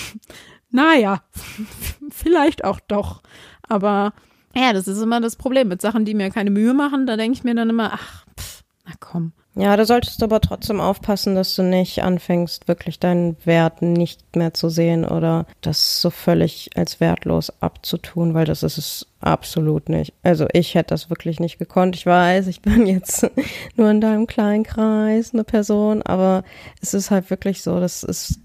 [0.71, 1.23] naja,
[2.11, 3.23] vielleicht auch doch.
[3.69, 4.15] Aber
[4.57, 7.07] ja, das ist immer das Problem mit Sachen, die mir keine Mühe machen.
[7.07, 9.33] Da denke ich mir dann immer, ach, pff, na komm.
[9.59, 14.37] Ja, da solltest du aber trotzdem aufpassen, dass du nicht anfängst, wirklich deinen Wert nicht
[14.37, 19.89] mehr zu sehen oder das so völlig als wertlos abzutun, weil das ist es absolut
[19.89, 20.13] nicht.
[20.23, 21.97] Also ich hätte das wirklich nicht gekonnt.
[21.97, 23.31] Ich weiß, ich bin jetzt
[23.77, 26.45] nur in deinem kleinen Kreis eine Person, aber
[26.83, 28.41] es ist halt wirklich so, das ist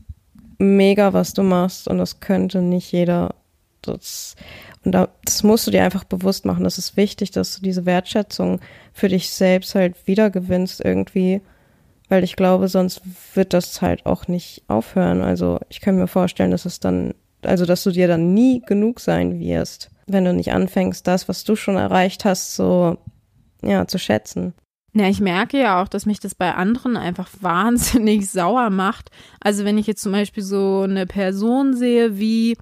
[0.59, 3.35] mega, was du machst und das könnte nicht jeder.
[3.81, 4.35] Das,
[4.83, 6.63] und das musst du dir einfach bewusst machen.
[6.63, 8.59] Das ist wichtig, dass du diese Wertschätzung
[8.93, 11.41] für dich selbst halt wiedergewinnst irgendwie.
[12.09, 13.01] Weil ich glaube, sonst
[13.35, 15.21] wird das halt auch nicht aufhören.
[15.21, 17.13] Also ich kann mir vorstellen, dass es dann,
[17.43, 21.43] also dass du dir dann nie genug sein wirst, wenn du nicht anfängst, das, was
[21.43, 22.97] du schon erreicht hast, so,
[23.61, 24.53] ja, zu schätzen.
[24.93, 29.11] Ja, ich merke ja auch, dass mich das bei anderen einfach wahnsinnig sauer macht.
[29.39, 32.57] Also wenn ich jetzt zum Beispiel so eine Person sehe, wie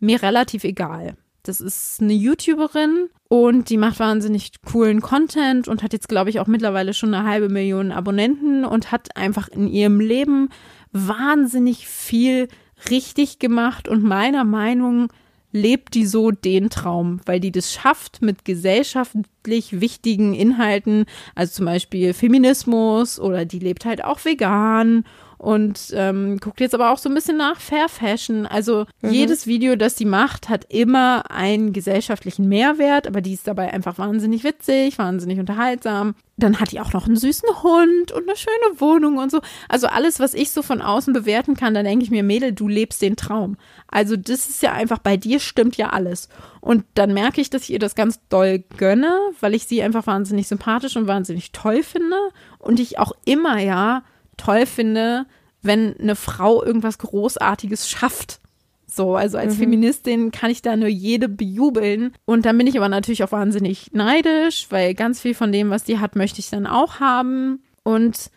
[0.00, 1.16] mir relativ egal.
[1.44, 6.40] Das ist eine YouTuberin und die macht wahnsinnig coolen Content und hat jetzt, glaube ich,
[6.40, 10.48] auch mittlerweile schon eine halbe Million Abonnenten und hat einfach in ihrem Leben
[10.92, 12.48] wahnsinnig viel
[12.88, 15.12] richtig gemacht und meiner Meinung
[15.52, 21.66] lebt die so den Traum, weil die das schafft mit gesellschaftlich wichtigen Inhalten, also zum
[21.66, 25.04] Beispiel Feminismus oder die lebt halt auch vegan
[25.44, 28.46] und ähm, guckt jetzt aber auch so ein bisschen nach Fair Fashion.
[28.46, 29.10] Also mhm.
[29.10, 33.98] jedes Video, das sie macht, hat immer einen gesellschaftlichen Mehrwert, aber die ist dabei einfach
[33.98, 36.14] wahnsinnig witzig, wahnsinnig unterhaltsam.
[36.38, 39.42] Dann hat die auch noch einen süßen Hund und eine schöne Wohnung und so.
[39.68, 42.66] Also alles, was ich so von außen bewerten kann, dann denke ich mir, Mädel, du
[42.66, 43.58] lebst den Traum.
[43.88, 46.30] Also das ist ja einfach, bei dir stimmt ja alles.
[46.62, 50.06] Und dann merke ich, dass ich ihr das ganz doll gönne, weil ich sie einfach
[50.06, 52.16] wahnsinnig sympathisch und wahnsinnig toll finde.
[52.58, 54.02] Und ich auch immer ja
[54.36, 55.26] toll finde,
[55.62, 58.40] wenn eine Frau irgendwas Großartiges schafft.
[58.86, 59.58] So, also als mhm.
[59.58, 62.14] Feministin kann ich da nur jede bejubeln.
[62.26, 65.84] Und dann bin ich aber natürlich auch wahnsinnig neidisch, weil ganz viel von dem, was
[65.84, 67.62] die hat, möchte ich dann auch haben.
[67.82, 68.30] Und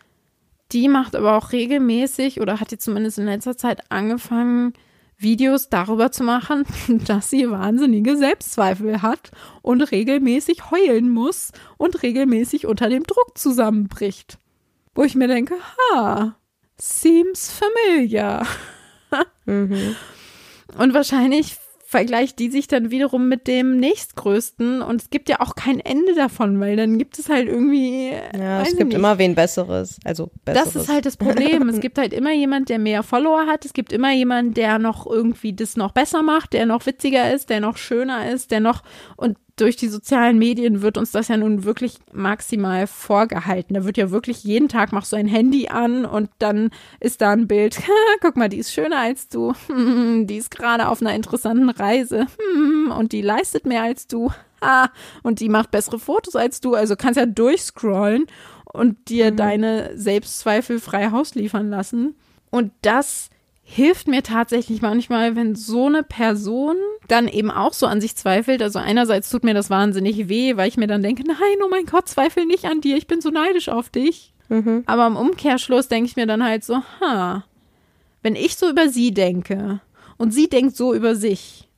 [0.72, 4.72] die macht aber auch regelmäßig oder hat jetzt zumindest in letzter Zeit angefangen,
[5.16, 6.64] Videos darüber zu machen,
[7.06, 9.30] dass sie wahnsinnige Selbstzweifel hat
[9.62, 14.38] und regelmäßig heulen muss und regelmäßig unter dem Druck zusammenbricht
[14.98, 15.54] wo ich mir denke,
[15.92, 16.34] ha,
[16.76, 18.44] seems familiar.
[19.46, 19.94] mhm.
[20.76, 25.54] Und wahrscheinlich vergleicht die sich dann wiederum mit dem nächstgrößten und es gibt ja auch
[25.54, 28.10] kein Ende davon, weil dann gibt es halt irgendwie.
[28.36, 28.94] Ja, es gibt nicht.
[28.94, 30.00] immer wen Besseres.
[30.04, 30.72] Also Besseres.
[30.74, 31.68] Das ist halt das Problem.
[31.68, 33.64] es gibt halt immer jemand, der mehr Follower hat.
[33.64, 37.50] Es gibt immer jemand, der noch irgendwie das noch besser macht, der noch witziger ist,
[37.50, 38.82] der noch schöner ist, der noch
[39.16, 43.74] und durch die sozialen Medien wird uns das ja nun wirklich maximal vorgehalten.
[43.74, 47.32] Da wird ja wirklich jeden Tag machst du ein Handy an und dann ist da
[47.32, 47.78] ein Bild.
[48.20, 49.52] Guck mal, die ist schöner als du.
[49.68, 52.26] die ist gerade auf einer interessanten Reise.
[52.96, 54.30] und die leistet mehr als du.
[55.22, 56.74] und die macht bessere Fotos als du.
[56.74, 58.26] Also kannst ja durchscrollen
[58.72, 59.36] und dir mhm.
[59.36, 62.14] deine Selbstzweifel frei Haus liefern lassen.
[62.50, 63.30] Und das
[63.70, 68.62] hilft mir tatsächlich manchmal, wenn so eine Person dann eben auch so an sich zweifelt.
[68.62, 71.84] Also einerseits tut mir das wahnsinnig weh, weil ich mir dann denke, nein, oh mein
[71.84, 74.32] Gott, zweifel nicht an dir, ich bin so neidisch auf dich.
[74.48, 74.84] Mhm.
[74.86, 77.44] Aber im Umkehrschluss denke ich mir dann halt so, ha,
[78.22, 79.80] wenn ich so über sie denke
[80.16, 81.68] und sie denkt so über sich,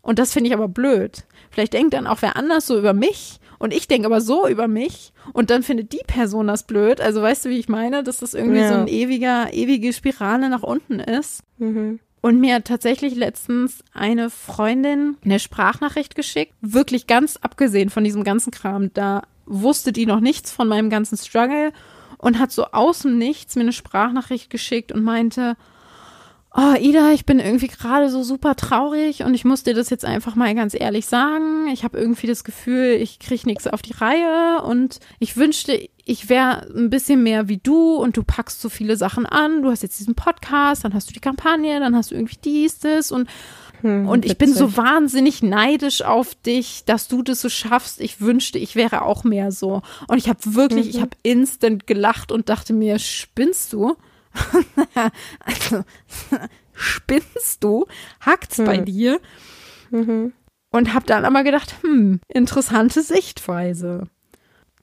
[0.00, 1.24] und das finde ich aber blöd.
[1.50, 4.66] Vielleicht denkt dann auch wer anders so über mich und ich denke aber so über
[4.66, 7.00] mich und dann findet die Person das blöd.
[7.00, 8.68] Also weißt du, wie ich meine, dass das irgendwie ja.
[8.68, 11.44] so ein ewiger, ewige Spirale nach unten ist.
[11.58, 12.00] Mhm.
[12.22, 18.24] Und mir hat tatsächlich letztens eine Freundin eine Sprachnachricht geschickt, wirklich ganz abgesehen von diesem
[18.24, 18.92] ganzen Kram.
[18.94, 21.72] Da wusste die noch nichts von meinem ganzen Struggle
[22.18, 25.56] und hat so außen nichts mir eine Sprachnachricht geschickt und meinte,
[26.54, 30.04] oh Ida, ich bin irgendwie gerade so super traurig und ich muss dir das jetzt
[30.04, 31.68] einfach mal ganz ehrlich sagen.
[31.68, 36.28] Ich habe irgendwie das Gefühl, ich kriege nichts auf die Reihe und ich wünschte, ich
[36.28, 39.62] wäre ein bisschen mehr wie du und du packst so viele Sachen an.
[39.62, 42.78] Du hast jetzt diesen Podcast, dann hast du die Kampagne, dann hast du irgendwie dies,
[42.80, 43.28] das und
[43.80, 48.00] hm, und ich bin so wahnsinnig neidisch auf dich, dass du das so schaffst.
[48.00, 49.82] Ich wünschte, ich wäre auch mehr so.
[50.06, 50.90] Und ich habe wirklich, mhm.
[50.90, 53.96] ich habe instant gelacht und dachte mir, spinnst du?
[55.40, 55.84] also,
[56.72, 57.86] spinnst du?
[58.20, 58.64] Hackt's hm.
[58.64, 59.20] bei dir?
[59.90, 60.32] Mhm.
[60.70, 64.08] Und hab dann aber gedacht, hm, interessante Sichtweise.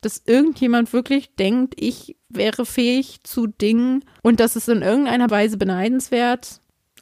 [0.02, 5.58] Dass irgendjemand wirklich denkt, ich wäre fähig zu Dingen und das ist in irgendeiner Weise
[5.58, 6.62] beneidenswert.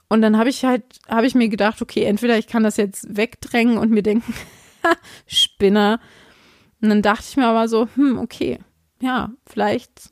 [0.10, 3.16] Und dann habe ich halt, habe ich mir gedacht, okay, entweder ich kann das jetzt
[3.16, 4.34] wegdrängen und mir denken,
[5.28, 6.00] Spinner.
[6.82, 8.60] Und dann dachte ich mir aber so, hm, okay,
[9.02, 10.12] ja, vielleicht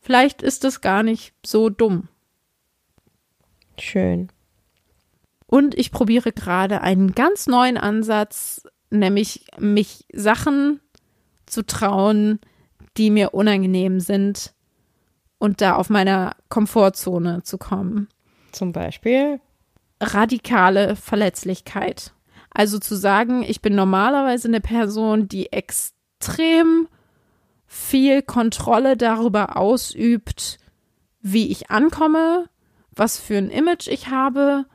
[0.00, 2.08] Vielleicht ist es gar nicht so dumm.
[3.78, 4.28] Schön.
[5.46, 10.80] Und ich probiere gerade einen ganz neuen Ansatz, nämlich mich Sachen
[11.46, 12.40] zu trauen,
[12.96, 14.54] die mir unangenehm sind
[15.38, 18.08] und da auf meiner Komfortzone zu kommen.
[18.52, 19.40] Zum Beispiel
[20.00, 22.12] radikale Verletzlichkeit.
[22.50, 26.88] Also zu sagen, ich bin normalerweise eine Person, die extrem
[27.72, 30.58] viel Kontrolle darüber ausübt,
[31.20, 32.50] wie ich ankomme,
[32.90, 34.66] was für ein Image ich habe.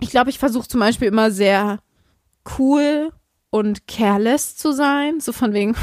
[0.00, 1.80] Ich glaube, ich versuche zum Beispiel immer sehr
[2.58, 3.12] cool
[3.50, 5.76] und careless zu sein, so von wegen,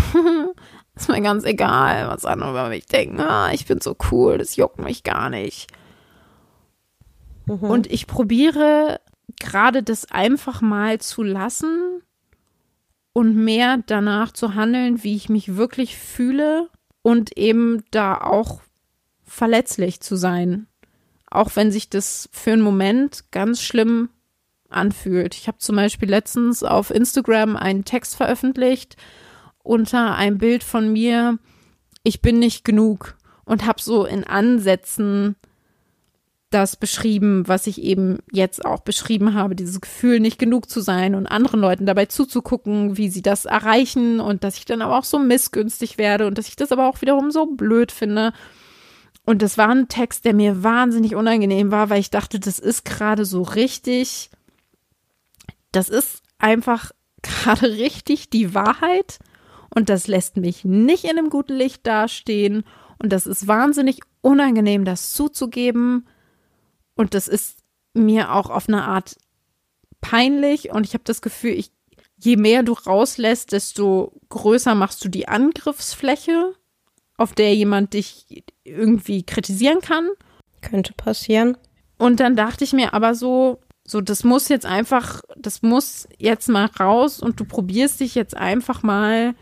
[0.95, 3.19] ist mir ganz egal, was andere über mich denken.
[3.19, 5.67] Ah, ich bin so cool, das juckt mich gar nicht.
[7.45, 7.59] Mhm.
[7.59, 8.99] Und ich probiere
[9.39, 12.01] gerade das einfach mal zu lassen
[13.13, 16.69] und mehr danach zu handeln, wie ich mich wirklich fühle
[17.01, 18.61] und eben da auch
[19.23, 20.67] verletzlich zu sein.
[21.29, 24.09] Auch wenn sich das für einen Moment ganz schlimm
[24.69, 25.35] anfühlt.
[25.35, 28.97] Ich habe zum Beispiel letztens auf Instagram einen Text veröffentlicht
[29.63, 31.37] unter einem Bild von mir,
[32.03, 35.35] ich bin nicht genug und habe so in Ansätzen
[36.51, 41.15] das beschrieben, was ich eben jetzt auch beschrieben habe, dieses Gefühl, nicht genug zu sein
[41.15, 45.05] und anderen Leuten dabei zuzugucken, wie sie das erreichen und dass ich dann aber auch
[45.05, 48.33] so missgünstig werde und dass ich das aber auch wiederum so blöd finde.
[49.25, 52.83] Und das war ein Text, der mir wahnsinnig unangenehm war, weil ich dachte, das ist
[52.83, 54.29] gerade so richtig,
[55.71, 56.91] das ist einfach
[57.21, 59.19] gerade richtig die Wahrheit
[59.73, 62.65] und das lässt mich nicht in einem guten Licht dastehen
[62.99, 66.05] und das ist wahnsinnig unangenehm, das zuzugeben
[67.01, 67.57] und das ist
[67.93, 69.17] mir auch auf eine Art
[70.01, 71.71] peinlich und ich habe das Gefühl, ich,
[72.17, 76.53] je mehr du rauslässt, desto größer machst du die Angriffsfläche,
[77.17, 80.09] auf der jemand dich irgendwie kritisieren kann.
[80.61, 81.57] Könnte passieren.
[81.97, 86.49] Und dann dachte ich mir aber so, so, das muss jetzt einfach, das muss jetzt
[86.49, 89.33] mal raus und du probierst dich jetzt einfach mal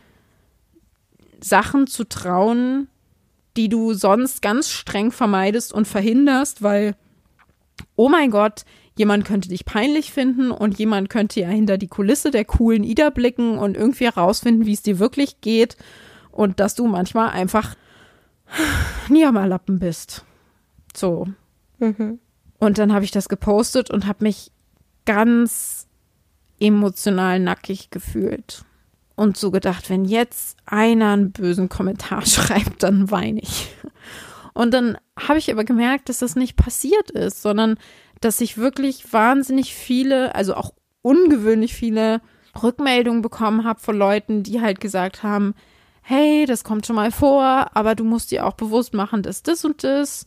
[1.41, 2.87] Sachen zu trauen,
[3.57, 6.95] die du sonst ganz streng vermeidest und verhinderst, weil
[7.95, 8.65] oh mein Gott,
[8.95, 13.09] jemand könnte dich peinlich finden und jemand könnte ja hinter die Kulisse der coolen Ida
[13.09, 15.77] blicken und irgendwie herausfinden, wie es dir wirklich geht
[16.31, 17.75] und dass du manchmal einfach
[19.09, 20.25] Niamalappen bist.
[20.95, 21.27] So.
[21.79, 22.19] Mhm.
[22.59, 24.51] Und dann habe ich das gepostet und habe mich
[25.05, 25.87] ganz
[26.59, 28.63] emotional nackig gefühlt.
[29.15, 33.69] Und so gedacht, wenn jetzt einer einen bösen Kommentar schreibt, dann weine ich.
[34.53, 37.77] Und dann habe ich aber gemerkt, dass das nicht passiert ist, sondern
[38.21, 42.21] dass ich wirklich wahnsinnig viele, also auch ungewöhnlich viele
[42.61, 45.53] Rückmeldungen bekommen habe von Leuten, die halt gesagt haben,
[46.01, 49.63] hey, das kommt schon mal vor, aber du musst dir auch bewusst machen, dass das
[49.63, 50.25] und das.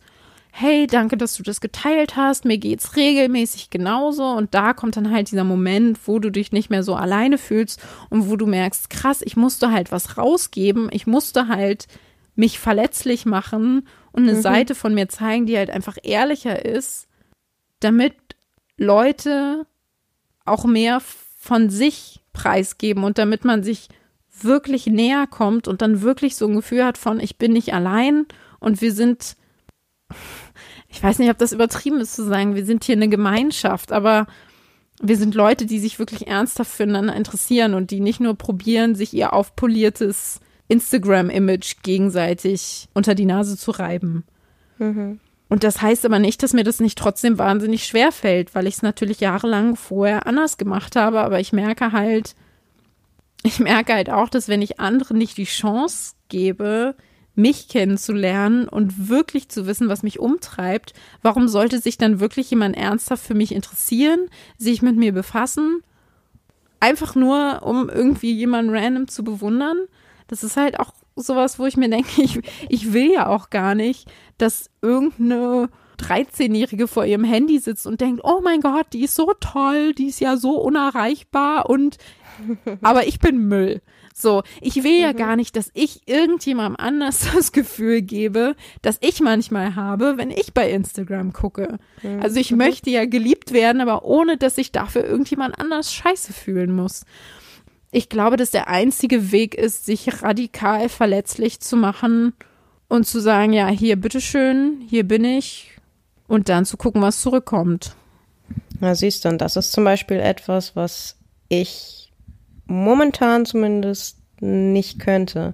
[0.55, 2.45] Hey, danke, dass du das geteilt hast.
[2.45, 4.27] Mir geht's regelmäßig genauso.
[4.27, 7.83] Und da kommt dann halt dieser Moment, wo du dich nicht mehr so alleine fühlst
[8.11, 10.89] und wo du merkst, krass, ich musste halt was rausgeben.
[10.93, 11.87] Ich musste halt
[12.37, 14.43] mich verletzlich machen und eine mhm.
[14.43, 17.09] Seite von mir zeigen, die halt einfach ehrlicher ist,
[17.81, 18.15] damit
[18.77, 19.67] Leute
[20.45, 21.01] auch mehr
[21.39, 23.89] von sich preisgeben und damit man sich
[24.41, 28.27] wirklich näher kommt und dann wirklich so ein Gefühl hat von, ich bin nicht allein
[28.61, 29.37] und wir sind,
[30.89, 34.27] ich weiß nicht, ob das übertrieben ist zu sagen, wir sind hier eine Gemeinschaft, aber
[35.01, 39.13] wir sind Leute, die sich wirklich ernsthaft füreinander interessieren und die nicht nur probieren, sich
[39.15, 40.41] ihr aufpoliertes
[40.73, 44.25] Instagram-Image gegenseitig unter die Nase zu reiben.
[44.79, 45.21] Mhm.
[45.49, 48.77] Und das heißt aber nicht, dass mir das nicht trotzdem wahnsinnig schwer fällt, weil ich
[48.77, 51.21] es natürlich jahrelang vorher anders gemacht habe.
[51.21, 52.35] Aber ich merke halt,
[53.43, 56.95] ich merke halt auch, dass wenn ich anderen nicht die Chance gebe,
[57.35, 62.77] mich kennenzulernen und wirklich zu wissen, was mich umtreibt, warum sollte sich dann wirklich jemand
[62.77, 65.83] ernsthaft für mich interessieren, sich mit mir befassen?
[66.81, 69.77] Einfach nur, um irgendwie jemanden random zu bewundern?
[70.33, 73.75] Das ist halt auch sowas, wo ich mir denke, ich, ich will ja auch gar
[73.75, 75.69] nicht, dass irgendeine
[75.99, 80.07] 13-Jährige vor ihrem Handy sitzt und denkt, oh mein Gott, die ist so toll, die
[80.07, 81.99] ist ja so unerreichbar und
[82.81, 83.83] aber ich bin Müll.
[84.15, 85.17] So, ich will ja mhm.
[85.19, 90.55] gar nicht, dass ich irgendjemandem anders das Gefühl gebe, dass ich manchmal habe, wenn ich
[90.55, 91.79] bei Instagram gucke.
[92.03, 92.23] Mhm.
[92.23, 96.75] Also ich möchte ja geliebt werden, aber ohne, dass ich dafür irgendjemand anders scheiße fühlen
[96.75, 97.05] muss
[97.93, 102.33] ich glaube, dass der einzige Weg ist, sich radikal verletzlich zu machen
[102.89, 105.71] und zu sagen, ja, hier, bitteschön, hier bin ich
[106.27, 107.95] und dann zu gucken, was zurückkommt.
[108.81, 111.19] Na, siehst du, und das ist zum Beispiel etwas, was
[111.49, 112.11] ich
[112.65, 115.53] momentan zumindest nicht könnte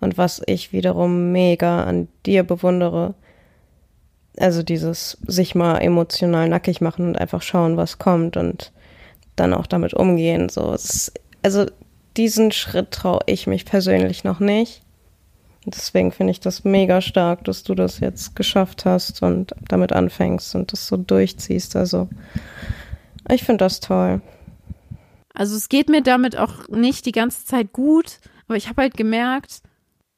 [0.00, 3.14] und was ich wiederum mega an dir bewundere.
[4.38, 8.72] Also dieses sich mal emotional nackig machen und einfach schauen, was kommt und
[9.36, 10.48] dann auch damit umgehen.
[10.48, 11.12] So, es
[11.44, 11.66] also
[12.16, 14.82] diesen Schritt traue ich mich persönlich noch nicht.
[15.66, 20.54] Deswegen finde ich das mega stark, dass du das jetzt geschafft hast und damit anfängst
[20.54, 21.76] und das so durchziehst.
[21.76, 22.08] Also
[23.30, 24.20] ich finde das toll.
[25.34, 28.96] Also es geht mir damit auch nicht die ganze Zeit gut, aber ich habe halt
[28.96, 29.62] gemerkt,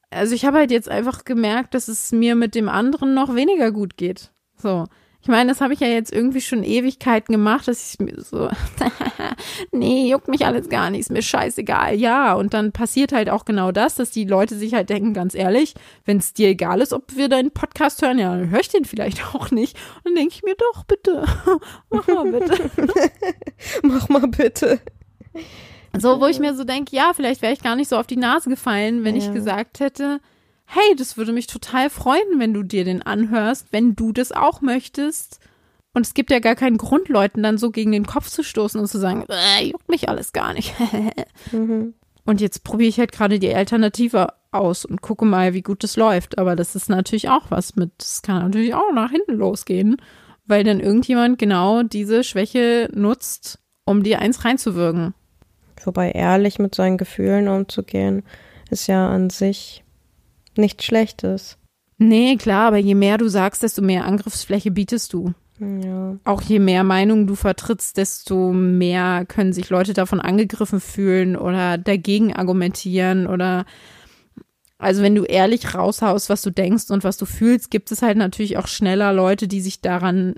[0.09, 3.71] also ich habe halt jetzt einfach gemerkt, dass es mir mit dem anderen noch weniger
[3.71, 4.31] gut geht.
[4.57, 4.85] So.
[5.21, 8.49] Ich meine, das habe ich ja jetzt irgendwie schon Ewigkeiten gemacht, dass ich mir so,
[9.71, 12.33] nee, juckt mich alles gar nicht, ist mir scheißegal, ja.
[12.33, 15.73] Und dann passiert halt auch genau das, dass die Leute sich halt denken, ganz ehrlich,
[16.05, 18.85] wenn es dir egal ist, ob wir deinen Podcast hören, ja, dann höre ich den
[18.85, 19.77] vielleicht auch nicht.
[19.97, 21.25] Und dann denke ich mir, doch, bitte,
[21.89, 22.69] mach mal bitte.
[23.81, 24.79] mach mal bitte.
[25.97, 28.17] So, wo ich mir so denke, ja, vielleicht wäre ich gar nicht so auf die
[28.17, 29.23] Nase gefallen, wenn ja.
[29.23, 30.19] ich gesagt hätte,
[30.67, 34.61] hey, das würde mich total freuen, wenn du dir den anhörst, wenn du das auch
[34.61, 35.39] möchtest.
[35.93, 38.79] Und es gibt ja gar keinen Grund, Leuten dann so gegen den Kopf zu stoßen
[38.79, 40.75] und zu sagen, äh, juckt mich alles gar nicht.
[41.51, 41.93] mhm.
[42.25, 45.95] Und jetzt probiere ich halt gerade die Alternative aus und gucke mal, wie gut das
[45.95, 46.37] läuft.
[46.37, 49.95] Aber das ist natürlich auch was mit, das kann natürlich auch nach hinten losgehen,
[50.45, 55.13] weil dann irgendjemand genau diese Schwäche nutzt, um dir eins reinzuwirken.
[55.85, 58.23] Wobei ehrlich mit seinen Gefühlen umzugehen,
[58.69, 59.85] ist ja an sich
[60.57, 61.57] nichts Schlechtes.
[61.97, 65.33] Nee, klar, aber je mehr du sagst, desto mehr Angriffsfläche bietest du.
[65.59, 66.17] Ja.
[66.23, 71.79] Auch je mehr Meinungen du vertrittst, desto mehr können sich Leute davon angegriffen fühlen oder
[71.79, 73.65] dagegen argumentieren oder
[74.77, 78.17] also wenn du ehrlich raushaust, was du denkst und was du fühlst, gibt es halt
[78.17, 80.35] natürlich auch schneller Leute, die sich daran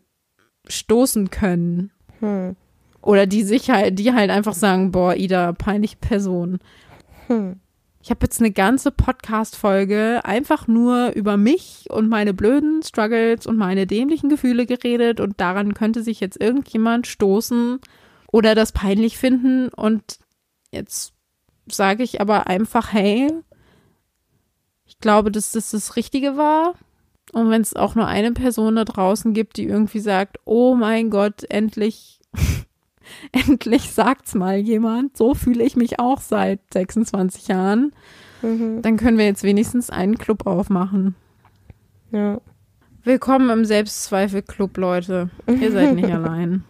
[0.68, 1.92] stoßen können.
[2.20, 2.56] Hm.
[3.02, 6.60] Oder die sich halt, die halt einfach sagen, boah, Ida, peinliche Person.
[7.28, 7.60] Hm.
[8.02, 13.58] Ich habe jetzt eine ganze Podcast-Folge einfach nur über mich und meine blöden Struggles und
[13.58, 17.80] meine dämlichen Gefühle geredet und daran könnte sich jetzt irgendjemand stoßen
[18.32, 20.20] oder das peinlich finden und
[20.72, 21.14] jetzt
[21.68, 23.32] sage ich aber einfach, hey,
[24.86, 26.76] ich glaube, dass das das Richtige war.
[27.32, 31.12] Und wenn es auch nur eine Person da draußen gibt, die irgendwie sagt, oh mein
[31.12, 32.22] Gott, endlich
[33.32, 35.18] endlich sagt's mal jemand.
[35.18, 37.94] So fühle ich mich auch seit 26 Jahren.
[38.42, 38.82] Mhm.
[38.82, 41.16] Dann können wir jetzt wenigstens einen Club aufmachen.
[42.12, 42.42] Ja.
[43.04, 45.30] Willkommen im Selbstzweifel-Club, Leute.
[45.48, 46.64] Ihr seid nicht allein.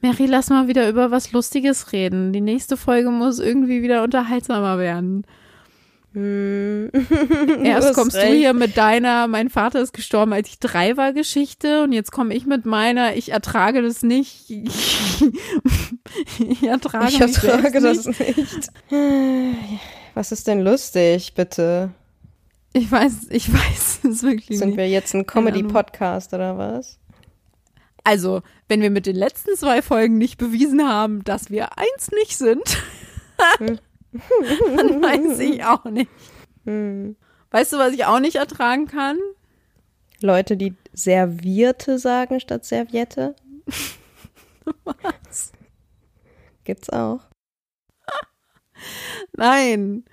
[0.00, 2.32] Mary, lass mal wieder über was Lustiges reden.
[2.32, 5.24] Die nächste Folge muss irgendwie wieder unterhaltsamer werden.
[6.14, 6.90] Hm.
[7.64, 8.32] Erst kommst recht.
[8.32, 12.12] du hier mit deiner, mein Vater ist gestorben, als ich drei war, Geschichte und jetzt
[12.12, 14.50] komme ich mit meiner, ich ertrage das nicht.
[16.38, 18.70] ich ertrage, ich ertrage das nicht.
[18.90, 19.80] nicht.
[20.14, 21.90] Was ist denn lustig, bitte?
[22.74, 24.78] Ich weiß, ich weiß es wirklich Sind nicht.
[24.78, 26.98] wir jetzt ein Comedy-Podcast oder was?
[28.04, 32.36] Also, wenn wir mit den letzten zwei Folgen nicht bewiesen haben, dass wir eins nicht
[32.36, 32.76] sind.
[33.58, 33.78] hm.
[34.12, 34.22] Dann
[35.02, 36.10] weiß ich auch nicht.
[36.64, 37.16] Hm.
[37.50, 39.18] Weißt du, was ich auch nicht ertragen kann?
[40.20, 43.34] Leute, die Servierte sagen statt Serviette.
[44.84, 45.52] was?
[46.64, 47.20] Gibt's auch.
[49.36, 50.04] Nein.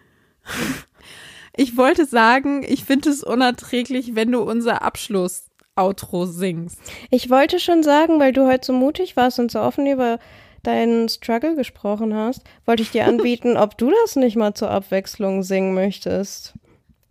[1.56, 6.80] Ich wollte sagen, ich finde es unerträglich, wenn du unser Abschluss-Outro singst.
[7.12, 10.20] Ich wollte schon sagen, weil du heute so mutig warst und so offen über
[10.64, 15.44] deinen Struggle gesprochen hast, wollte ich dir anbieten, ob du das nicht mal zur Abwechslung
[15.44, 16.54] singen möchtest.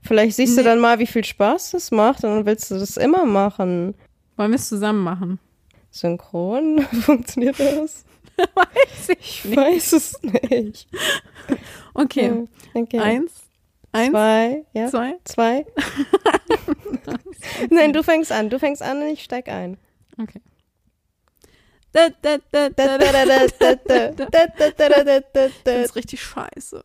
[0.03, 0.63] Vielleicht siehst nee.
[0.63, 3.95] du dann mal, wie viel Spaß das macht und dann willst du das immer machen.
[4.37, 5.39] Wollen wir es zusammen machen?
[5.91, 6.83] Synchron?
[7.03, 8.05] Funktioniert das?
[8.55, 10.89] weiß ich, ich weiß es nicht.
[11.95, 12.47] Okay.
[12.75, 12.99] okay.
[13.01, 13.33] Eins,
[13.91, 15.67] eins, zwei, ja, zwei, zwei.
[17.71, 18.51] Nein, du fängst an.
[18.51, 19.79] Du fängst an und ich steig ein.
[20.17, 20.41] Okay.
[21.93, 22.11] Das
[25.65, 26.83] ist richtig scheiße.